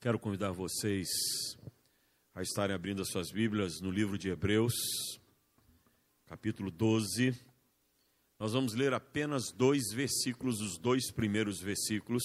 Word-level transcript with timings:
Quero 0.00 0.16
convidar 0.16 0.52
vocês 0.52 1.08
a 2.32 2.40
estarem 2.40 2.72
abrindo 2.72 3.02
as 3.02 3.08
suas 3.08 3.32
Bíblias 3.32 3.80
no 3.80 3.90
livro 3.90 4.16
de 4.16 4.28
Hebreus, 4.28 4.72
capítulo 6.24 6.70
12. 6.70 7.34
Nós 8.38 8.52
vamos 8.52 8.74
ler 8.74 8.94
apenas 8.94 9.50
dois 9.50 9.92
versículos, 9.92 10.60
os 10.60 10.78
dois 10.78 11.10
primeiros 11.10 11.58
versículos. 11.60 12.22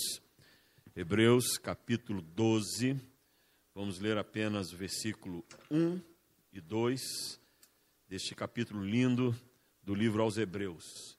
Hebreus, 0.96 1.58
capítulo 1.58 2.22
12. 2.22 2.96
Vamos 3.74 3.97
ler 3.97 4.19
apenas 4.19 4.71
o 4.71 4.78
versículo 4.78 5.44
1 5.71 5.99
e 6.51 6.62
2 6.62 7.01
deste 8.08 8.35
capítulo 8.35 8.85
lindo 8.85 9.35
do 9.81 9.96
livro 9.96 10.21
aos 10.21 10.37
Hebreus. 10.37 11.17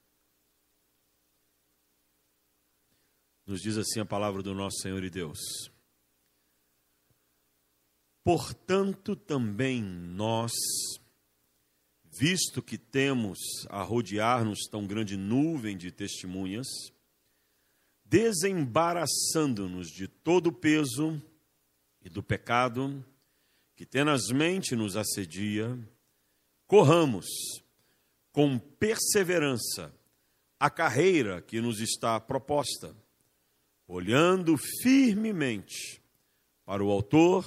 Nos 3.45 3.61
diz 3.61 3.77
assim 3.77 3.99
a 3.99 4.07
palavra 4.07 4.41
do 4.41 4.55
nosso 4.55 4.79
Senhor 4.81 5.03
e 5.03 5.11
Deus. 5.11 5.74
Portanto, 8.25 9.15
também 9.15 9.83
nós, 9.83 10.51
visto 12.11 12.63
que 12.63 12.79
temos 12.79 13.39
a 13.69 13.83
rodear-nos 13.83 14.61
tão 14.71 14.87
grande 14.87 15.15
nuvem 15.15 15.77
de 15.77 15.93
testemunhas, 15.93 16.67
desembaraçando-nos 18.03 19.89
de 19.89 20.09
todo 20.09 20.47
o 20.47 20.53
peso 20.53 21.23
e 22.01 22.09
do 22.09 22.23
pecado 22.23 23.05
que 23.77 23.85
tenazmente 23.85 24.75
nos 24.75 24.97
assedia, 24.97 25.79
corramos 26.67 27.27
com 28.33 28.59
perseverança 28.59 29.95
a 30.59 30.71
carreira 30.71 31.43
que 31.43 31.61
nos 31.61 31.79
está 31.79 32.19
proposta, 32.19 32.97
olhando 33.87 34.57
firmemente 34.57 36.03
para 36.65 36.83
o 36.83 36.91
Autor 36.91 37.45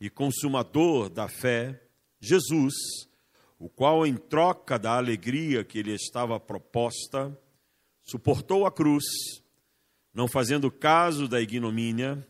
e 0.00 0.08
Consumador 0.08 1.10
da 1.10 1.28
fé, 1.28 1.78
Jesus, 2.18 2.74
o 3.58 3.68
qual, 3.68 4.06
em 4.06 4.16
troca 4.16 4.78
da 4.78 4.96
alegria 4.96 5.62
que 5.62 5.82
lhe 5.82 5.92
estava 5.92 6.40
proposta, 6.40 7.38
suportou 8.02 8.64
a 8.64 8.72
cruz, 8.72 9.04
não 10.14 10.26
fazendo 10.26 10.70
caso 10.70 11.28
da 11.28 11.40
ignomínia, 11.40 12.26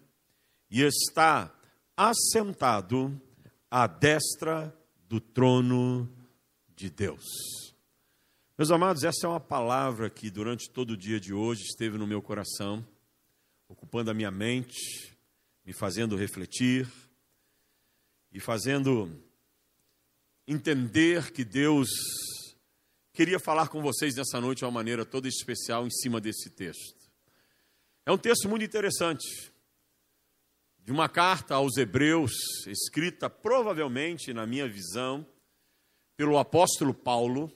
e 0.69 0.83
está 0.83 1.55
assentado 1.97 3.21
à 3.71 3.87
destra 3.87 4.77
do 5.09 5.21
trono 5.21 6.09
de 6.75 6.91
Deus. 6.91 7.25
Meus 8.59 8.71
amados, 8.71 9.05
essa 9.05 9.27
é 9.27 9.29
uma 9.29 9.41
palavra 9.41 10.11
que 10.11 10.29
durante 10.29 10.69
todo 10.71 10.91
o 10.91 10.97
dia 10.97 11.21
de 11.21 11.33
hoje 11.33 11.63
esteve 11.63 11.97
no 11.97 12.07
meu 12.07 12.21
coração, 12.21 12.85
ocupando 13.69 14.11
a 14.11 14.15
minha 14.15 14.31
mente, 14.31 15.17
me 15.65 15.73
fazendo 15.73 16.17
refletir 16.17 16.87
e 18.33 18.41
fazendo 18.41 19.23
entender 20.47 21.33
que 21.33 21.45
Deus 21.45 21.89
queria 23.13 23.39
falar 23.39 23.69
com 23.69 23.83
vocês 23.83 24.15
nessa 24.15 24.41
noite 24.41 24.59
de 24.59 24.65
uma 24.65 24.71
maneira 24.71 25.05
toda 25.05 25.29
especial 25.29 25.87
em 25.87 25.91
cima 25.91 26.21
desse 26.21 26.51
texto. 26.51 27.11
É 28.07 28.13
um 28.13 28.19
texto 28.19 28.49
muito 28.49 28.65
interessante, 28.65 29.53
de 30.79 30.91
uma 30.91 31.09
carta 31.09 31.55
aos 31.55 31.77
Hebreus, 31.77 32.33
escrita 32.67 33.29
provavelmente, 33.29 34.33
na 34.33 34.47
minha 34.47 34.69
visão, 34.69 35.27
pelo 36.17 36.39
apóstolo 36.39 36.95
Paulo. 36.95 37.53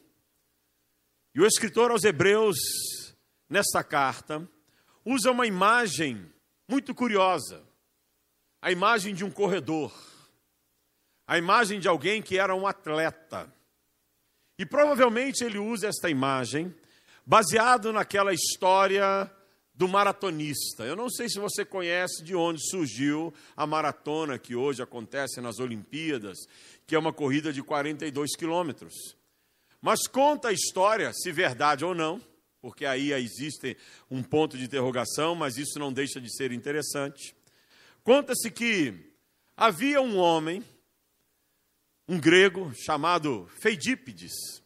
E 1.34 1.40
o 1.40 1.46
escritor 1.46 1.90
aos 1.90 2.04
Hebreus, 2.04 2.56
nesta 3.48 3.82
carta, 3.82 4.48
usa 5.04 5.30
uma 5.30 5.46
imagem 5.46 6.30
muito 6.68 6.94
curiosa 6.94 7.64
a 8.64 8.72
imagem 8.72 9.14
de 9.14 9.22
um 9.22 9.30
corredor 9.30 9.92
a 11.26 11.38
imagem 11.38 11.80
de 11.80 11.88
alguém 11.88 12.22
que 12.22 12.38
era 12.38 12.54
um 12.54 12.66
atleta. 12.66 13.52
E 14.58 14.64
provavelmente 14.64 15.42
ele 15.42 15.58
usa 15.58 15.88
esta 15.88 16.08
imagem 16.08 16.74
baseado 17.26 17.92
naquela 17.92 18.32
história 18.32 19.30
do 19.74 19.88
maratonista. 19.88 20.84
Eu 20.84 20.94
não 20.94 21.10
sei 21.10 21.28
se 21.28 21.40
você 21.40 21.64
conhece 21.64 22.22
de 22.22 22.34
onde 22.34 22.60
surgiu 22.70 23.34
a 23.56 23.66
maratona 23.66 24.38
que 24.38 24.54
hoje 24.54 24.82
acontece 24.82 25.40
nas 25.40 25.58
Olimpíadas, 25.58 26.38
que 26.86 26.94
é 26.94 26.98
uma 26.98 27.12
corrida 27.12 27.52
de 27.52 27.62
42 27.62 28.36
quilômetros. 28.36 28.94
Mas 29.80 30.06
conta 30.06 30.48
a 30.48 30.52
história, 30.52 31.12
se 31.12 31.32
verdade 31.32 31.84
ou 31.84 31.94
não, 31.94 32.20
porque 32.60 32.86
aí 32.86 33.12
existe 33.12 33.76
um 34.10 34.22
ponto 34.22 34.56
de 34.56 34.64
interrogação, 34.64 35.34
mas 35.34 35.58
isso 35.58 35.78
não 35.78 35.92
deixa 35.92 36.20
de 36.20 36.34
ser 36.34 36.52
interessante. 36.52 37.34
Conta-se 38.02 38.50
que 38.50 39.12
havia 39.56 40.00
um 40.00 40.16
homem 40.16 40.64
um 42.06 42.20
grego 42.20 42.72
chamado 42.74 43.48
Feidípides. 43.60 44.62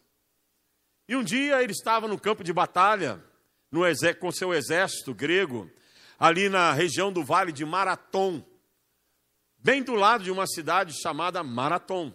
E 1.09 1.16
um 1.16 1.22
dia 1.22 1.62
ele 1.62 1.72
estava 1.72 2.09
no 2.09 2.21
campo 2.21 2.43
de 2.43 2.53
batalha 2.53 3.22
no 3.71 3.82
com 4.19 4.32
seu 4.32 4.53
exército 4.54 5.15
grego, 5.15 5.71
ali 6.19 6.49
na 6.49 6.72
região 6.72 7.12
do 7.12 7.22
vale 7.22 7.53
de 7.53 7.65
Maratom, 7.65 8.43
bem 9.59 9.82
do 9.82 9.94
lado 9.94 10.25
de 10.25 10.31
uma 10.31 10.47
cidade 10.47 10.99
chamada 11.00 11.43
Maratom. 11.43 12.12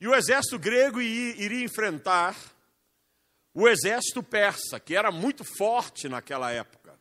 E 0.00 0.06
o 0.06 0.14
exército 0.14 0.58
grego 0.58 1.00
iria 1.00 1.64
enfrentar 1.64 2.36
o 3.54 3.68
exército 3.68 4.22
persa, 4.22 4.78
que 4.78 4.94
era 4.94 5.10
muito 5.10 5.44
forte 5.56 6.08
naquela 6.08 6.50
época. 6.50 6.98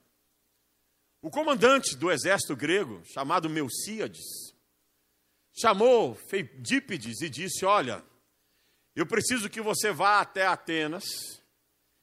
O 1.22 1.30
comandante 1.30 1.96
do 1.96 2.12
exército 2.12 2.56
grego, 2.56 3.02
chamado 3.14 3.50
Melcíades, 3.50 4.53
chamou 5.54 6.16
Feidípides 6.16 7.22
e 7.22 7.30
disse: 7.30 7.66
Olha, 7.66 8.04
eu 8.96 9.06
preciso 9.06 9.50
que 9.50 9.62
você 9.62 9.92
vá 9.92 10.20
até 10.20 10.46
Atenas 10.46 11.06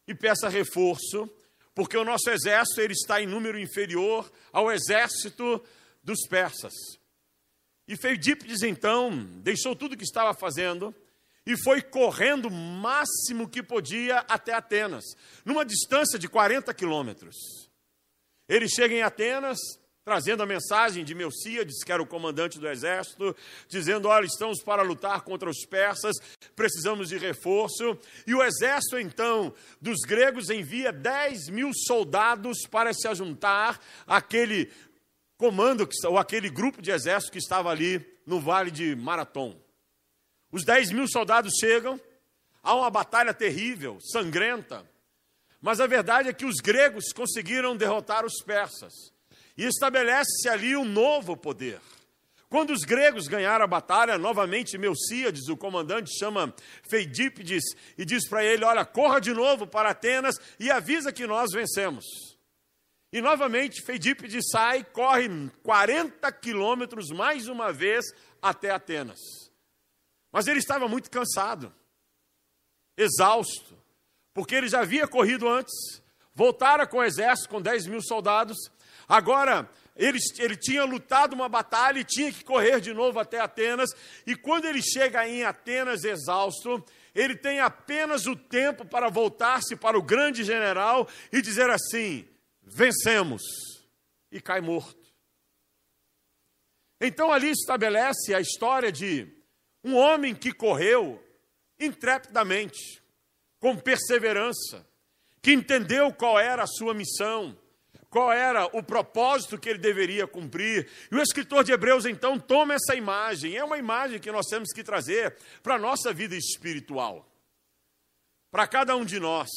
e 0.07 0.15
peça 0.15 0.49
reforço, 0.49 1.29
porque 1.75 1.97
o 1.97 2.05
nosso 2.05 2.31
exército 2.31 2.81
ele 2.81 2.93
está 2.93 3.21
em 3.21 3.27
número 3.27 3.59
inferior 3.59 4.31
ao 4.53 4.71
exército 4.71 5.63
dos 6.03 6.27
persas. 6.29 6.73
E 7.87 7.97
Feidípides 7.97 8.63
então 8.63 9.25
deixou 9.43 9.75
tudo 9.75 9.97
que 9.97 10.05
estava 10.05 10.33
fazendo 10.33 10.95
e 11.45 11.57
foi 11.57 11.83
correndo 11.83 12.47
o 12.47 12.51
máximo 12.51 13.49
que 13.49 13.63
podia 13.63 14.19
até 14.29 14.53
Atenas, 14.53 15.05
numa 15.45 15.65
distância 15.65 16.19
de 16.19 16.29
40 16.29 16.73
quilômetros. 16.75 17.37
Ele 18.49 18.69
chega 18.69 18.95
em 18.95 19.03
Atenas, 19.03 19.59
trazendo 20.11 20.43
a 20.43 20.47
mensagem 20.47 21.05
de 21.05 21.15
Melcíades, 21.15 21.85
que 21.85 21.93
era 21.93 22.03
o 22.03 22.07
comandante 22.07 22.59
do 22.59 22.69
exército, 22.69 23.37
dizendo: 23.69 24.09
Olha, 24.09 24.27
estamos 24.27 24.61
para 24.61 24.83
lutar 24.83 25.21
contra 25.21 25.49
os 25.49 25.65
persas, 25.65 26.17
precisamos 26.57 27.11
de 27.11 27.17
reforço. 27.17 27.97
E 28.27 28.35
o 28.35 28.43
exército, 28.43 28.99
então, 28.99 29.55
dos 29.81 30.01
gregos 30.01 30.51
envia 30.51 30.93
10 30.93 31.51
mil 31.51 31.71
soldados 31.73 32.67
para 32.69 32.93
se 32.93 33.07
ajuntar 33.07 33.81
àquele 34.05 34.73
comando, 35.37 35.89
ou 36.07 36.19
aquele 36.19 36.51
grupo 36.51 36.83
de 36.83 36.91
exército 36.91 37.31
que 37.31 37.39
estava 37.39 37.71
ali 37.71 38.05
no 38.27 38.41
vale 38.41 38.73
de 38.73 38.97
Maratom. 38.97 39.57
Os 40.51 40.65
10 40.65 40.91
mil 40.91 41.07
soldados 41.07 41.53
chegam, 41.55 42.01
há 42.61 42.75
uma 42.75 42.91
batalha 42.91 43.33
terrível, 43.33 43.97
sangrenta, 44.01 44.85
mas 45.61 45.79
a 45.79 45.87
verdade 45.87 46.29
é 46.29 46.33
que 46.33 46.47
os 46.47 46.57
gregos 46.57 47.13
conseguiram 47.13 47.77
derrotar 47.77 48.27
os 48.27 48.43
persas 48.43 48.93
e 49.61 49.67
estabelece-se 49.67 50.49
ali 50.49 50.75
um 50.75 50.87
novo 50.87 51.37
poder. 51.37 51.79
Quando 52.49 52.71
os 52.71 52.81
gregos 52.81 53.29
ganharam 53.29 53.63
a 53.63 53.69
batalha, 53.69 54.17
novamente 54.17 54.79
Melcíades, 54.79 55.49
o 55.49 55.57
comandante, 55.57 56.19
chama 56.19 56.55
Feidípides 56.89 57.65
e 57.99 58.07
diz 58.07 58.27
para 58.27 58.43
ele: 58.43 58.65
Olha, 58.65 58.87
corra 58.87 59.21
de 59.21 59.35
novo 59.35 59.67
para 59.67 59.91
Atenas 59.91 60.41
e 60.59 60.71
avisa 60.71 61.13
que 61.13 61.27
nós 61.27 61.51
vencemos. 61.53 62.07
E 63.13 63.21
novamente 63.21 63.83
Feidípides 63.83 64.47
sai, 64.51 64.83
corre 64.83 65.29
40 65.63 66.33
quilômetros 66.33 67.11
mais 67.11 67.47
uma 67.47 67.71
vez 67.71 68.07
até 68.41 68.71
Atenas. 68.71 69.21
Mas 70.33 70.47
ele 70.47 70.61
estava 70.61 70.89
muito 70.89 71.11
cansado, 71.11 71.71
exausto, 72.97 73.77
porque 74.33 74.55
ele 74.55 74.69
já 74.69 74.81
havia 74.81 75.07
corrido 75.07 75.47
antes, 75.47 76.03
voltara 76.35 76.87
com 76.87 76.97
o 76.97 77.05
exército 77.05 77.51
com 77.51 77.61
10 77.61 77.89
mil 77.89 78.01
soldados 78.01 78.57
Agora, 79.11 79.69
ele, 79.97 80.21
ele 80.39 80.57
tinha 80.57 80.85
lutado 80.85 81.33
uma 81.33 81.49
batalha 81.49 81.99
e 81.99 82.05
tinha 82.05 82.33
que 82.33 82.45
correr 82.45 82.81
de 82.81 82.95
novo 82.95 83.19
até 83.19 83.41
Atenas. 83.41 83.91
E 84.25 84.37
quando 84.37 84.67
ele 84.67 84.81
chega 84.81 85.29
em 85.29 85.43
Atenas 85.43 86.05
exausto, 86.05 86.85
ele 87.13 87.35
tem 87.35 87.59
apenas 87.59 88.27
o 88.27 88.37
tempo 88.37 88.87
para 88.87 89.11
voltar-se 89.11 89.75
para 89.75 89.99
o 89.99 90.03
grande 90.03 90.45
general 90.45 91.09
e 91.33 91.43
dizer 91.43 91.69
assim: 91.71 92.25
vencemos, 92.63 93.43
e 94.31 94.41
cai 94.41 94.61
morto. 94.61 94.97
Então 97.01 97.33
ali 97.33 97.51
estabelece 97.51 98.33
a 98.33 98.41
história 98.41 98.93
de 98.93 99.27
um 99.83 99.97
homem 99.97 100.37
que 100.37 100.53
correu 100.53 101.21
intrepidamente, 101.81 103.03
com 103.59 103.77
perseverança, 103.77 104.87
que 105.43 105.53
entendeu 105.53 106.13
qual 106.13 106.39
era 106.39 106.63
a 106.63 106.69
sua 106.69 106.95
missão, 106.95 107.59
qual 108.11 108.33
era 108.33 108.67
o 108.77 108.83
propósito 108.83 109.57
que 109.57 109.69
ele 109.69 109.79
deveria 109.79 110.27
cumprir. 110.27 110.89
E 111.11 111.15
o 111.15 111.23
escritor 111.23 111.63
de 111.63 111.71
Hebreus 111.71 112.05
então 112.05 112.39
toma 112.39 112.75
essa 112.75 112.95
imagem, 112.97 113.57
é 113.57 113.65
uma 113.65 113.79
imagem 113.79 114.19
que 114.19 114.33
nós 114.33 114.47
temos 114.47 114.73
que 114.73 114.83
trazer 114.83 115.37
para 115.63 115.77
a 115.77 115.79
nossa 115.79 116.13
vida 116.13 116.35
espiritual, 116.37 117.25
para 118.51 118.67
cada 118.67 118.97
um 118.97 119.05
de 119.05 119.21
nós. 119.21 119.49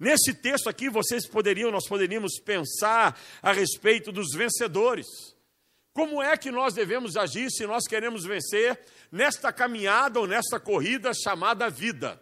Nesse 0.00 0.32
texto 0.34 0.68
aqui, 0.68 0.88
vocês 0.88 1.28
poderiam, 1.28 1.70
nós 1.70 1.86
poderíamos 1.86 2.40
pensar 2.40 3.20
a 3.42 3.52
respeito 3.52 4.10
dos 4.10 4.34
vencedores. 4.34 5.06
Como 5.92 6.20
é 6.20 6.36
que 6.36 6.50
nós 6.50 6.74
devemos 6.74 7.16
agir 7.16 7.50
se 7.50 7.66
nós 7.66 7.86
queremos 7.86 8.24
vencer 8.24 8.80
nesta 9.12 9.52
caminhada 9.52 10.18
ou 10.18 10.26
nesta 10.26 10.58
corrida 10.58 11.12
chamada 11.14 11.70
vida? 11.70 12.20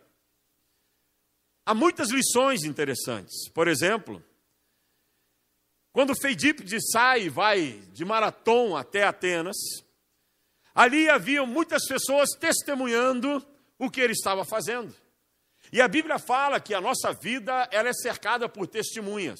Há 1.64 1.72
muitas 1.72 2.10
lições 2.10 2.64
interessantes. 2.64 3.48
Por 3.48 3.68
exemplo, 3.68 4.22
quando 5.92 6.18
Feidípides 6.18 6.90
sai 6.90 7.24
e 7.24 7.28
vai 7.28 7.82
de 7.92 8.04
Maratom 8.04 8.74
até 8.76 9.04
Atenas, 9.04 9.56
ali 10.74 11.08
haviam 11.08 11.46
muitas 11.46 11.86
pessoas 11.86 12.30
testemunhando 12.30 13.44
o 13.78 13.90
que 13.90 14.00
ele 14.00 14.14
estava 14.14 14.44
fazendo. 14.44 14.94
E 15.70 15.80
a 15.80 15.88
Bíblia 15.88 16.18
fala 16.18 16.60
que 16.60 16.74
a 16.74 16.80
nossa 16.80 17.12
vida 17.12 17.68
ela 17.70 17.88
é 17.88 17.92
cercada 17.92 18.48
por 18.48 18.66
testemunhas. 18.66 19.38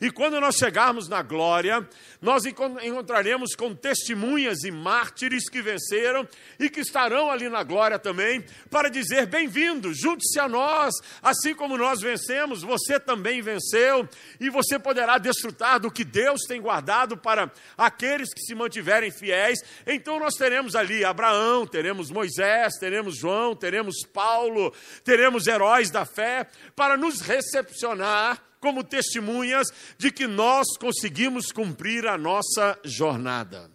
E 0.00 0.10
quando 0.10 0.40
nós 0.40 0.56
chegarmos 0.56 1.08
na 1.08 1.22
glória, 1.22 1.88
nós 2.20 2.44
encontraremos 2.44 3.54
com 3.54 3.72
testemunhas 3.72 4.64
e 4.64 4.70
mártires 4.72 5.48
que 5.48 5.62
venceram 5.62 6.28
e 6.58 6.68
que 6.68 6.80
estarão 6.80 7.30
ali 7.30 7.48
na 7.48 7.62
glória 7.62 8.00
também 8.00 8.44
para 8.68 8.88
dizer: 8.90 9.26
bem-vindo, 9.26 9.94
junte-se 9.94 10.40
a 10.40 10.48
nós, 10.48 10.92
assim 11.22 11.54
como 11.54 11.78
nós 11.78 12.00
vencemos, 12.00 12.62
você 12.62 12.98
também 12.98 13.40
venceu 13.40 14.08
e 14.40 14.50
você 14.50 14.76
poderá 14.76 15.18
desfrutar 15.18 15.78
do 15.78 15.90
que 15.90 16.02
Deus 16.02 16.42
tem 16.48 16.60
guardado 16.60 17.16
para 17.16 17.52
aqueles 17.78 18.34
que 18.34 18.40
se 18.40 18.56
mantiverem 18.56 19.12
fiéis. 19.12 19.60
Então 19.86 20.18
nós 20.18 20.34
teremos 20.34 20.74
ali 20.74 21.04
Abraão, 21.04 21.64
teremos 21.64 22.10
Moisés, 22.10 22.74
teremos 22.74 23.16
João, 23.16 23.54
teremos 23.54 24.04
Paulo, 24.12 24.74
teremos 25.04 25.46
heróis 25.46 25.90
da 25.90 26.04
fé 26.04 26.48
para 26.74 26.96
nos 26.96 27.20
recepcionar 27.20 28.51
como 28.62 28.84
testemunhas 28.84 29.66
de 29.98 30.12
que 30.12 30.28
nós 30.28 30.68
conseguimos 30.78 31.50
cumprir 31.50 32.06
a 32.06 32.16
nossa 32.16 32.78
jornada. 32.84 33.68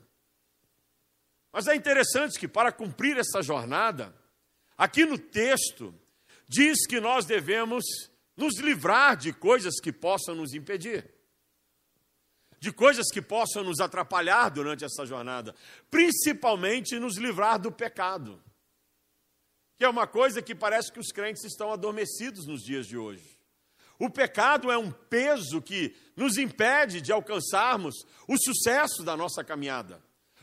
Mas 1.51 1.67
é 1.67 1.75
interessante 1.75 2.39
que 2.39 2.47
para 2.47 2.71
cumprir 2.71 3.17
essa 3.17 3.41
jornada, 3.41 4.15
aqui 4.77 5.05
no 5.05 5.17
texto, 5.17 5.93
diz 6.47 6.87
que 6.87 7.01
nós 7.01 7.25
devemos 7.25 7.83
nos 8.37 8.59
livrar 8.59 9.17
de 9.17 9.33
coisas 9.33 9.77
que 9.81 9.91
possam 9.91 10.35
nos 10.35 10.53
impedir, 10.53 11.13
de 12.57 12.71
coisas 12.71 13.07
que 13.11 13.21
possam 13.21 13.65
nos 13.65 13.81
atrapalhar 13.81 14.49
durante 14.49 14.85
essa 14.85 15.05
jornada, 15.05 15.53
principalmente 15.91 16.97
nos 16.97 17.17
livrar 17.17 17.59
do 17.59 17.73
pecado, 17.73 18.41
que 19.77 19.83
é 19.83 19.89
uma 19.89 20.07
coisa 20.07 20.41
que 20.41 20.55
parece 20.55 20.93
que 20.93 20.99
os 20.99 21.11
crentes 21.11 21.43
estão 21.43 21.73
adormecidos 21.73 22.47
nos 22.47 22.63
dias 22.63 22.87
de 22.87 22.97
hoje. 22.97 23.36
O 23.99 24.09
pecado 24.09 24.71
é 24.71 24.77
um 24.77 24.91
peso 24.91 25.61
que 25.61 25.95
nos 26.15 26.37
impede 26.37 27.01
de 27.01 27.11
alcançarmos 27.11 27.95
o 28.27 28.37
sucesso 28.37 29.03
da 29.03 29.17
nossa 29.17 29.43
caminhada, 29.43 30.01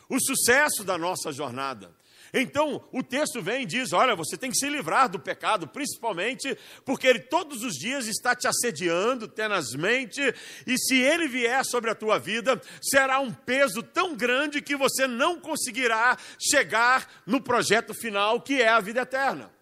o 0.08 0.18
sucesso 0.20 0.82
da 0.84 0.98
nossa 0.98 1.32
jornada. 1.32 1.94
Então, 2.36 2.84
o 2.90 3.00
texto 3.00 3.40
vem 3.40 3.62
e 3.62 3.66
diz: 3.66 3.92
olha, 3.92 4.16
você 4.16 4.36
tem 4.36 4.50
que 4.50 4.56
se 4.56 4.68
livrar 4.68 5.08
do 5.08 5.20
pecado, 5.20 5.68
principalmente 5.68 6.58
porque 6.84 7.06
ele 7.06 7.20
todos 7.20 7.62
os 7.62 7.74
dias 7.74 8.08
está 8.08 8.34
te 8.34 8.48
assediando 8.48 9.28
tenazmente, 9.28 10.20
e 10.66 10.76
se 10.76 10.96
ele 10.96 11.28
vier 11.28 11.64
sobre 11.64 11.90
a 11.90 11.94
tua 11.94 12.18
vida, 12.18 12.60
será 12.82 13.20
um 13.20 13.32
peso 13.32 13.84
tão 13.84 14.16
grande 14.16 14.60
que 14.60 14.74
você 14.74 15.06
não 15.06 15.38
conseguirá 15.38 16.18
chegar 16.40 17.08
no 17.24 17.40
projeto 17.40 17.94
final, 17.94 18.40
que 18.40 18.60
é 18.60 18.68
a 18.68 18.80
vida 18.80 19.02
eterna. 19.02 19.54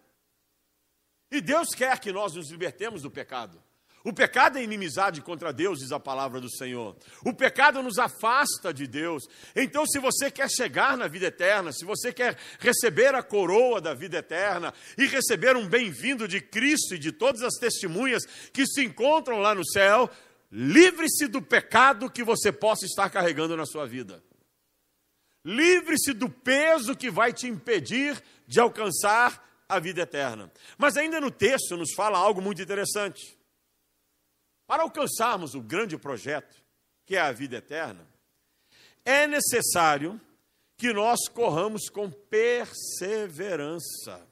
E 1.31 1.41
Deus 1.41 1.69
quer 1.75 1.99
que 1.99 2.11
nós 2.11 2.33
nos 2.33 2.49
libertemos 2.49 3.03
do 3.03 3.11
pecado. 3.11 3.62
O 4.03 4.11
pecado 4.11 4.57
é 4.57 4.63
inimizade 4.63 5.21
contra 5.21 5.53
Deus, 5.53 5.79
diz 5.79 5.93
a 5.93 5.99
palavra 5.99 6.41
do 6.41 6.51
Senhor. 6.51 6.93
O 7.23 7.33
pecado 7.33 7.81
nos 7.81 7.97
afasta 7.97 8.73
de 8.73 8.85
Deus. 8.85 9.23
Então, 9.55 9.85
se 9.85 9.97
você 9.97 10.29
quer 10.29 10.49
chegar 10.49 10.97
na 10.97 11.07
vida 11.07 11.27
eterna, 11.27 11.71
se 11.71 11.85
você 11.85 12.11
quer 12.11 12.37
receber 12.59 13.15
a 13.15 13.23
coroa 13.23 13.79
da 13.79 13.93
vida 13.93 14.17
eterna 14.17 14.73
e 14.97 15.05
receber 15.05 15.55
um 15.55 15.65
bem-vindo 15.65 16.27
de 16.27 16.41
Cristo 16.41 16.95
e 16.95 16.99
de 16.99 17.13
todas 17.13 17.41
as 17.41 17.53
testemunhas 17.53 18.25
que 18.51 18.65
se 18.65 18.83
encontram 18.83 19.39
lá 19.39 19.55
no 19.55 19.65
céu, 19.65 20.09
livre-se 20.51 21.25
do 21.27 21.41
pecado 21.41 22.09
que 22.09 22.25
você 22.25 22.51
possa 22.51 22.85
estar 22.85 23.09
carregando 23.09 23.55
na 23.55 23.65
sua 23.65 23.87
vida. 23.87 24.21
Livre-se 25.45 26.11
do 26.11 26.29
peso 26.29 26.93
que 26.93 27.09
vai 27.09 27.31
te 27.31 27.47
impedir 27.47 28.21
de 28.45 28.59
alcançar 28.59 29.63
a 29.67 29.79
vida 29.79 30.01
eterna. 30.01 30.51
Mas 30.77 30.97
ainda 30.97 31.21
no 31.21 31.31
texto 31.31 31.77
nos 31.77 31.93
fala 31.93 32.17
algo 32.17 32.41
muito 32.41 32.61
interessante. 32.61 33.41
Para 34.65 34.83
alcançarmos 34.83 35.55
o 35.55 35.61
grande 35.61 35.97
projeto, 35.97 36.63
que 37.05 37.15
é 37.15 37.21
a 37.21 37.31
vida 37.31 37.57
eterna, 37.57 38.07
é 39.05 39.27
necessário 39.27 40.19
que 40.77 40.93
nós 40.93 41.27
corramos 41.27 41.89
com 41.89 42.09
perseverança. 42.09 44.25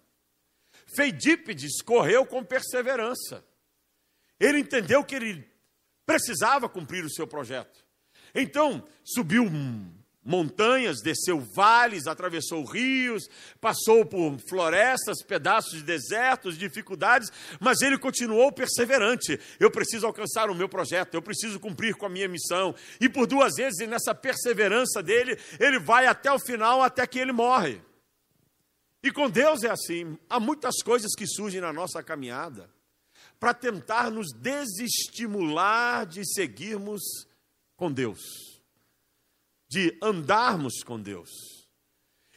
Feidípides 0.96 1.82
correu 1.82 2.26
com 2.26 2.44
perseverança. 2.44 3.46
Ele 4.40 4.60
entendeu 4.60 5.04
que 5.04 5.16
ele 5.16 5.48
precisava 6.06 6.68
cumprir 6.68 7.06
o 7.06 7.10
seu 7.10 7.28
projeto. 7.28 7.86
Então, 8.34 8.86
subiu 9.04 9.46
montanhas, 10.24 11.02
desceu 11.02 11.40
vales, 11.40 12.06
atravessou 12.06 12.64
rios, 12.64 13.28
passou 13.60 14.06
por 14.06 14.38
florestas, 14.48 15.24
pedaços 15.24 15.80
de 15.80 15.84
desertos, 15.84 16.58
dificuldades, 16.58 17.32
mas 17.60 17.82
ele 17.82 17.98
continuou 17.98 18.52
perseverante. 18.52 19.40
Eu 19.60 19.72
preciso 19.72 20.06
alcançar 20.06 20.50
o 20.50 20.56
meu 20.56 20.70
projeto, 20.70 21.16
eu 21.16 21.22
preciso 21.22 21.60
cumprir 21.60 21.96
com 21.96 22.06
a 22.06 22.10
minha 22.10 22.28
missão. 22.28 22.76
E 23.00 23.10
por 23.10 23.26
duas 23.26 23.56
vezes, 23.56 23.88
nessa 23.88 24.14
perseverança 24.14 25.02
dele, 25.02 25.38
ele 25.60 25.80
vai 25.80 26.06
até 26.06 26.32
o 26.32 26.40
final, 26.40 26.84
até 26.84 27.06
que 27.08 27.20
ele 27.20 27.32
morre. 27.32 27.82
E 29.04 29.12
com 29.12 29.28
Deus 29.28 29.64
é 29.64 29.72
assim. 29.72 30.18
Há 30.30 30.40
muitas 30.40 30.84
coisas 30.84 31.12
que 31.18 31.26
surgem 31.26 31.60
na 31.60 31.74
nossa 31.74 32.04
caminhada 32.04 32.70
para 33.40 33.56
tentar 33.56 34.12
nos 34.12 34.32
desestimular 34.32 36.06
de 36.06 36.24
seguirmos 36.24 37.02
com 37.76 37.92
Deus 37.92 38.51
de 39.72 39.98
andarmos 40.04 40.84
com 40.84 41.00
Deus. 41.00 41.30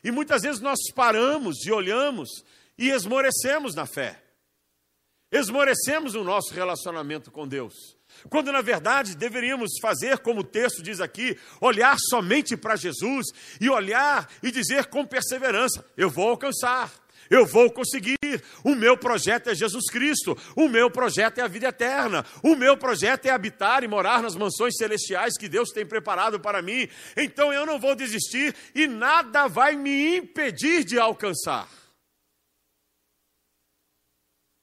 E 0.04 0.12
muitas 0.12 0.42
vezes 0.42 0.60
nós 0.60 0.78
paramos 0.94 1.66
e 1.66 1.72
olhamos 1.72 2.28
e 2.78 2.90
esmorecemos 2.90 3.74
na 3.74 3.86
fé. 3.86 4.22
Esmorecemos 5.32 6.14
no 6.14 6.22
nosso 6.22 6.54
relacionamento 6.54 7.32
com 7.32 7.48
Deus. 7.48 7.74
Quando 8.30 8.52
na 8.52 8.62
verdade 8.62 9.16
deveríamos 9.16 9.72
fazer 9.82 10.18
como 10.18 10.42
o 10.42 10.44
texto 10.44 10.80
diz 10.80 11.00
aqui, 11.00 11.36
olhar 11.60 11.96
somente 12.08 12.56
para 12.56 12.76
Jesus 12.76 13.26
e 13.60 13.68
olhar 13.68 14.30
e 14.40 14.52
dizer 14.52 14.86
com 14.86 15.04
perseverança: 15.04 15.84
eu 15.96 16.08
vou 16.08 16.28
alcançar. 16.28 16.92
Eu 17.30 17.46
vou 17.46 17.70
conseguir. 17.70 18.16
O 18.62 18.74
meu 18.74 18.96
projeto 18.96 19.50
é 19.50 19.54
Jesus 19.54 19.86
Cristo. 19.90 20.36
O 20.56 20.68
meu 20.68 20.90
projeto 20.90 21.38
é 21.38 21.42
a 21.42 21.48
vida 21.48 21.68
eterna. 21.68 22.24
O 22.42 22.56
meu 22.56 22.76
projeto 22.76 23.26
é 23.26 23.30
habitar 23.30 23.82
e 23.82 23.88
morar 23.88 24.22
nas 24.22 24.34
mansões 24.34 24.76
celestiais 24.76 25.36
que 25.38 25.48
Deus 25.48 25.70
tem 25.70 25.86
preparado 25.86 26.38
para 26.40 26.62
mim. 26.62 26.88
Então 27.16 27.52
eu 27.52 27.64
não 27.66 27.78
vou 27.78 27.94
desistir 27.94 28.54
e 28.74 28.86
nada 28.86 29.48
vai 29.48 29.76
me 29.76 30.16
impedir 30.16 30.84
de 30.84 30.98
alcançar. 30.98 31.68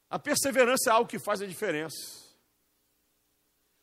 A 0.09 0.19
perseverança 0.19 0.89
é 0.89 0.93
algo 0.93 1.09
que 1.09 1.19
faz 1.19 1.41
a 1.41 1.45
diferença. 1.45 2.21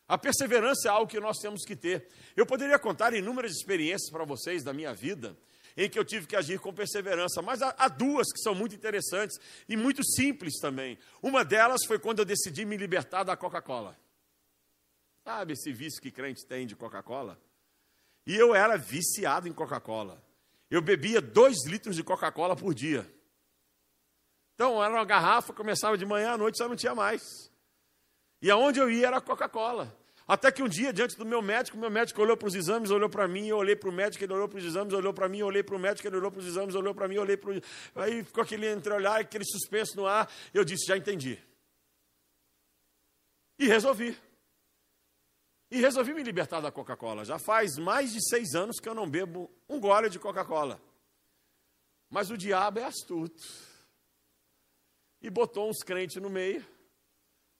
A 0.07 0.17
perseverança 0.17 0.87
é 0.87 0.91
algo 0.91 1.09
que 1.09 1.19
nós 1.19 1.37
temos 1.37 1.63
que 1.63 1.75
ter. 1.75 2.07
Eu 2.35 2.45
poderia 2.45 2.79
contar 2.79 3.13
inúmeras 3.13 3.51
experiências 3.51 4.09
para 4.11 4.25
vocês 4.25 4.63
da 4.63 4.73
minha 4.73 4.93
vida 4.93 5.37
em 5.79 5.89
que 5.89 5.97
eu 5.97 6.03
tive 6.03 6.27
que 6.27 6.35
agir 6.35 6.59
com 6.59 6.73
perseverança. 6.73 7.41
Mas 7.41 7.61
há, 7.61 7.73
há, 7.77 7.87
duas 7.87 8.27
que 8.33 8.39
são 8.39 8.53
muito 8.53 8.75
interessantes 8.75 9.39
e 9.67 9.77
muito 9.77 10.03
simples 10.03 10.59
também. 10.59 10.99
Uma 11.21 11.45
delas 11.45 11.85
foi 11.87 11.97
quando 11.97 12.19
eu 12.19 12.25
decidi 12.25 12.65
me 12.65 12.75
libertar 12.75 13.23
da 13.23 13.37
Coca-Cola. 13.37 13.97
Sabe 15.23 15.53
esse 15.53 15.71
vício 15.71 16.01
que 16.01 16.11
crente 16.11 16.45
tem 16.45 16.67
de 16.67 16.75
Coca-Cola? 16.75 17.39
E 18.27 18.35
eu 18.35 18.53
era 18.53 18.75
viciado 18.77 19.47
em 19.47 19.53
Coca-Cola. 19.53 20.21
Eu 20.69 20.81
bebia 20.81 21.21
dois 21.21 21.65
litros 21.65 21.95
de 21.95 22.03
Coca-Cola 22.03 22.57
por 22.57 22.73
dia. 22.73 23.09
Então, 24.55 24.83
era 24.83 24.93
uma 24.93 25.05
garrafa, 25.05 25.53
começava 25.53 25.97
de 25.97 26.05
manhã 26.05 26.31
à 26.31 26.37
noite, 26.37 26.57
só 26.57 26.67
não 26.67 26.75
tinha 26.75 26.93
mais. 26.93 27.49
E 28.41 28.51
aonde 28.51 28.79
eu 28.79 28.91
ia 28.91 29.07
era 29.07 29.21
Coca-Cola. 29.21 29.97
Até 30.29 30.51
que 30.51 30.61
um 30.61 30.69
dia, 30.69 30.93
diante 30.93 31.17
do 31.17 31.25
meu 31.25 31.41
médico, 31.41 31.75
meu 31.75 31.89
médico 31.89 32.21
olhou 32.21 32.37
para 32.37 32.47
os 32.47 32.53
exames, 32.53 32.91
olhou 32.91 33.09
para 33.09 33.27
mim, 33.27 33.47
eu 33.47 33.57
olhei 33.57 33.75
para 33.75 33.89
o 33.89 33.91
médico, 33.91 34.23
ele 34.23 34.31
olhou 34.31 34.47
para 34.47 34.59
os 34.59 34.63
exames, 34.63 34.93
olhou 34.93 35.11
para 35.11 35.27
mim, 35.27 35.39
eu 35.39 35.47
olhei 35.47 35.63
para 35.63 35.75
o 35.75 35.79
médico, 35.79 36.07
ele 36.07 36.17
olhou 36.17 36.29
para 36.29 36.39
os 36.39 36.45
exames, 36.45 36.75
olhou 36.75 36.93
para 36.93 37.07
mim, 37.07 37.15
eu 37.15 37.23
olhei 37.23 37.35
para 37.35 37.49
o... 37.49 37.61
Aí 37.95 38.23
ficou 38.23 38.43
aquele 38.43 38.71
entreolhar, 38.71 39.21
aquele 39.21 39.43
suspenso 39.43 39.97
no 39.97 40.05
ar. 40.05 40.31
Eu 40.53 40.63
disse, 40.63 40.85
já 40.85 40.95
entendi. 40.95 41.41
E 43.57 43.65
resolvi. 43.65 44.15
E 45.71 45.81
resolvi 45.81 46.13
me 46.13 46.21
libertar 46.21 46.61
da 46.61 46.71
Coca-Cola. 46.71 47.25
Já 47.25 47.39
faz 47.39 47.79
mais 47.79 48.13
de 48.13 48.19
seis 48.29 48.53
anos 48.53 48.79
que 48.79 48.87
eu 48.87 48.93
não 48.93 49.09
bebo 49.09 49.49
um 49.67 49.79
gole 49.79 50.11
de 50.11 50.19
Coca-Cola. 50.19 50.79
Mas 52.07 52.29
o 52.29 52.37
diabo 52.37 52.77
é 52.77 52.83
astuto. 52.83 53.41
E 55.23 55.27
botou 55.31 55.67
uns 55.67 55.79
crentes 55.79 56.21
no 56.21 56.29
meio 56.29 56.63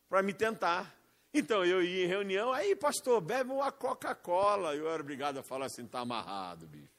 para 0.08 0.22
me 0.22 0.36
tentar. 0.36 0.99
Então 1.33 1.63
eu 1.63 1.83
ia 1.83 2.05
em 2.05 2.07
reunião, 2.07 2.51
aí 2.51 2.75
pastor, 2.75 3.21
bebe 3.21 3.51
uma 3.51 3.71
Coca-Cola. 3.71 4.75
Eu 4.75 4.89
era 4.89 5.01
obrigado 5.01 5.38
a 5.38 5.43
falar 5.43 5.67
assim: 5.67 5.86
está 5.86 6.00
amarrado, 6.00 6.67
bicho. 6.67 6.89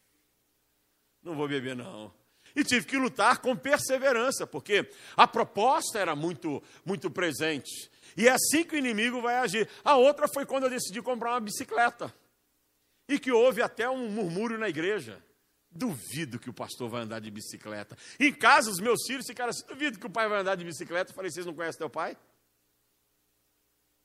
Não 1.22 1.34
vou 1.34 1.48
beber, 1.48 1.76
não. 1.76 2.12
E 2.54 2.64
tive 2.64 2.86
que 2.86 2.96
lutar 2.96 3.38
com 3.38 3.54
perseverança, 3.56 4.46
porque 4.46 4.90
a 5.16 5.26
proposta 5.26 5.98
era 5.98 6.16
muito, 6.16 6.62
muito 6.84 7.10
presente. 7.10 7.90
E 8.16 8.26
é 8.26 8.32
assim 8.32 8.64
que 8.64 8.74
o 8.74 8.78
inimigo 8.78 9.20
vai 9.20 9.36
agir. 9.36 9.68
A 9.84 9.96
outra 9.96 10.26
foi 10.32 10.44
quando 10.44 10.64
eu 10.64 10.70
decidi 10.70 11.00
comprar 11.00 11.32
uma 11.32 11.40
bicicleta. 11.40 12.12
E 13.08 13.18
que 13.18 13.30
houve 13.30 13.62
até 13.62 13.88
um 13.88 14.08
murmúrio 14.08 14.58
na 14.58 14.68
igreja. 14.68 15.22
Duvido 15.70 16.38
que 16.38 16.50
o 16.50 16.52
pastor 16.52 16.88
vai 16.88 17.02
andar 17.02 17.20
de 17.20 17.30
bicicleta. 17.30 17.96
Em 18.18 18.32
casa, 18.32 18.70
os 18.70 18.80
meus 18.80 19.04
filhos 19.06 19.26
ficaram 19.26 19.50
assim: 19.50 19.64
duvido 19.66 19.98
que 19.98 20.06
o 20.06 20.10
pai 20.10 20.28
vai 20.28 20.40
andar 20.40 20.56
de 20.56 20.64
bicicleta. 20.64 21.12
Eu 21.12 21.14
falei: 21.14 21.30
vocês 21.30 21.46
não 21.46 21.54
conhecem 21.54 21.78
teu 21.78 21.90
pai? 21.90 22.16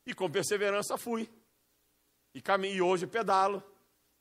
E 0.05 0.13
com 0.13 0.29
perseverança 0.29 0.97
fui. 0.97 1.29
E 2.33 2.41
caminho, 2.41 2.75
e 2.75 2.81
hoje 2.81 3.07
pedalo. 3.07 3.63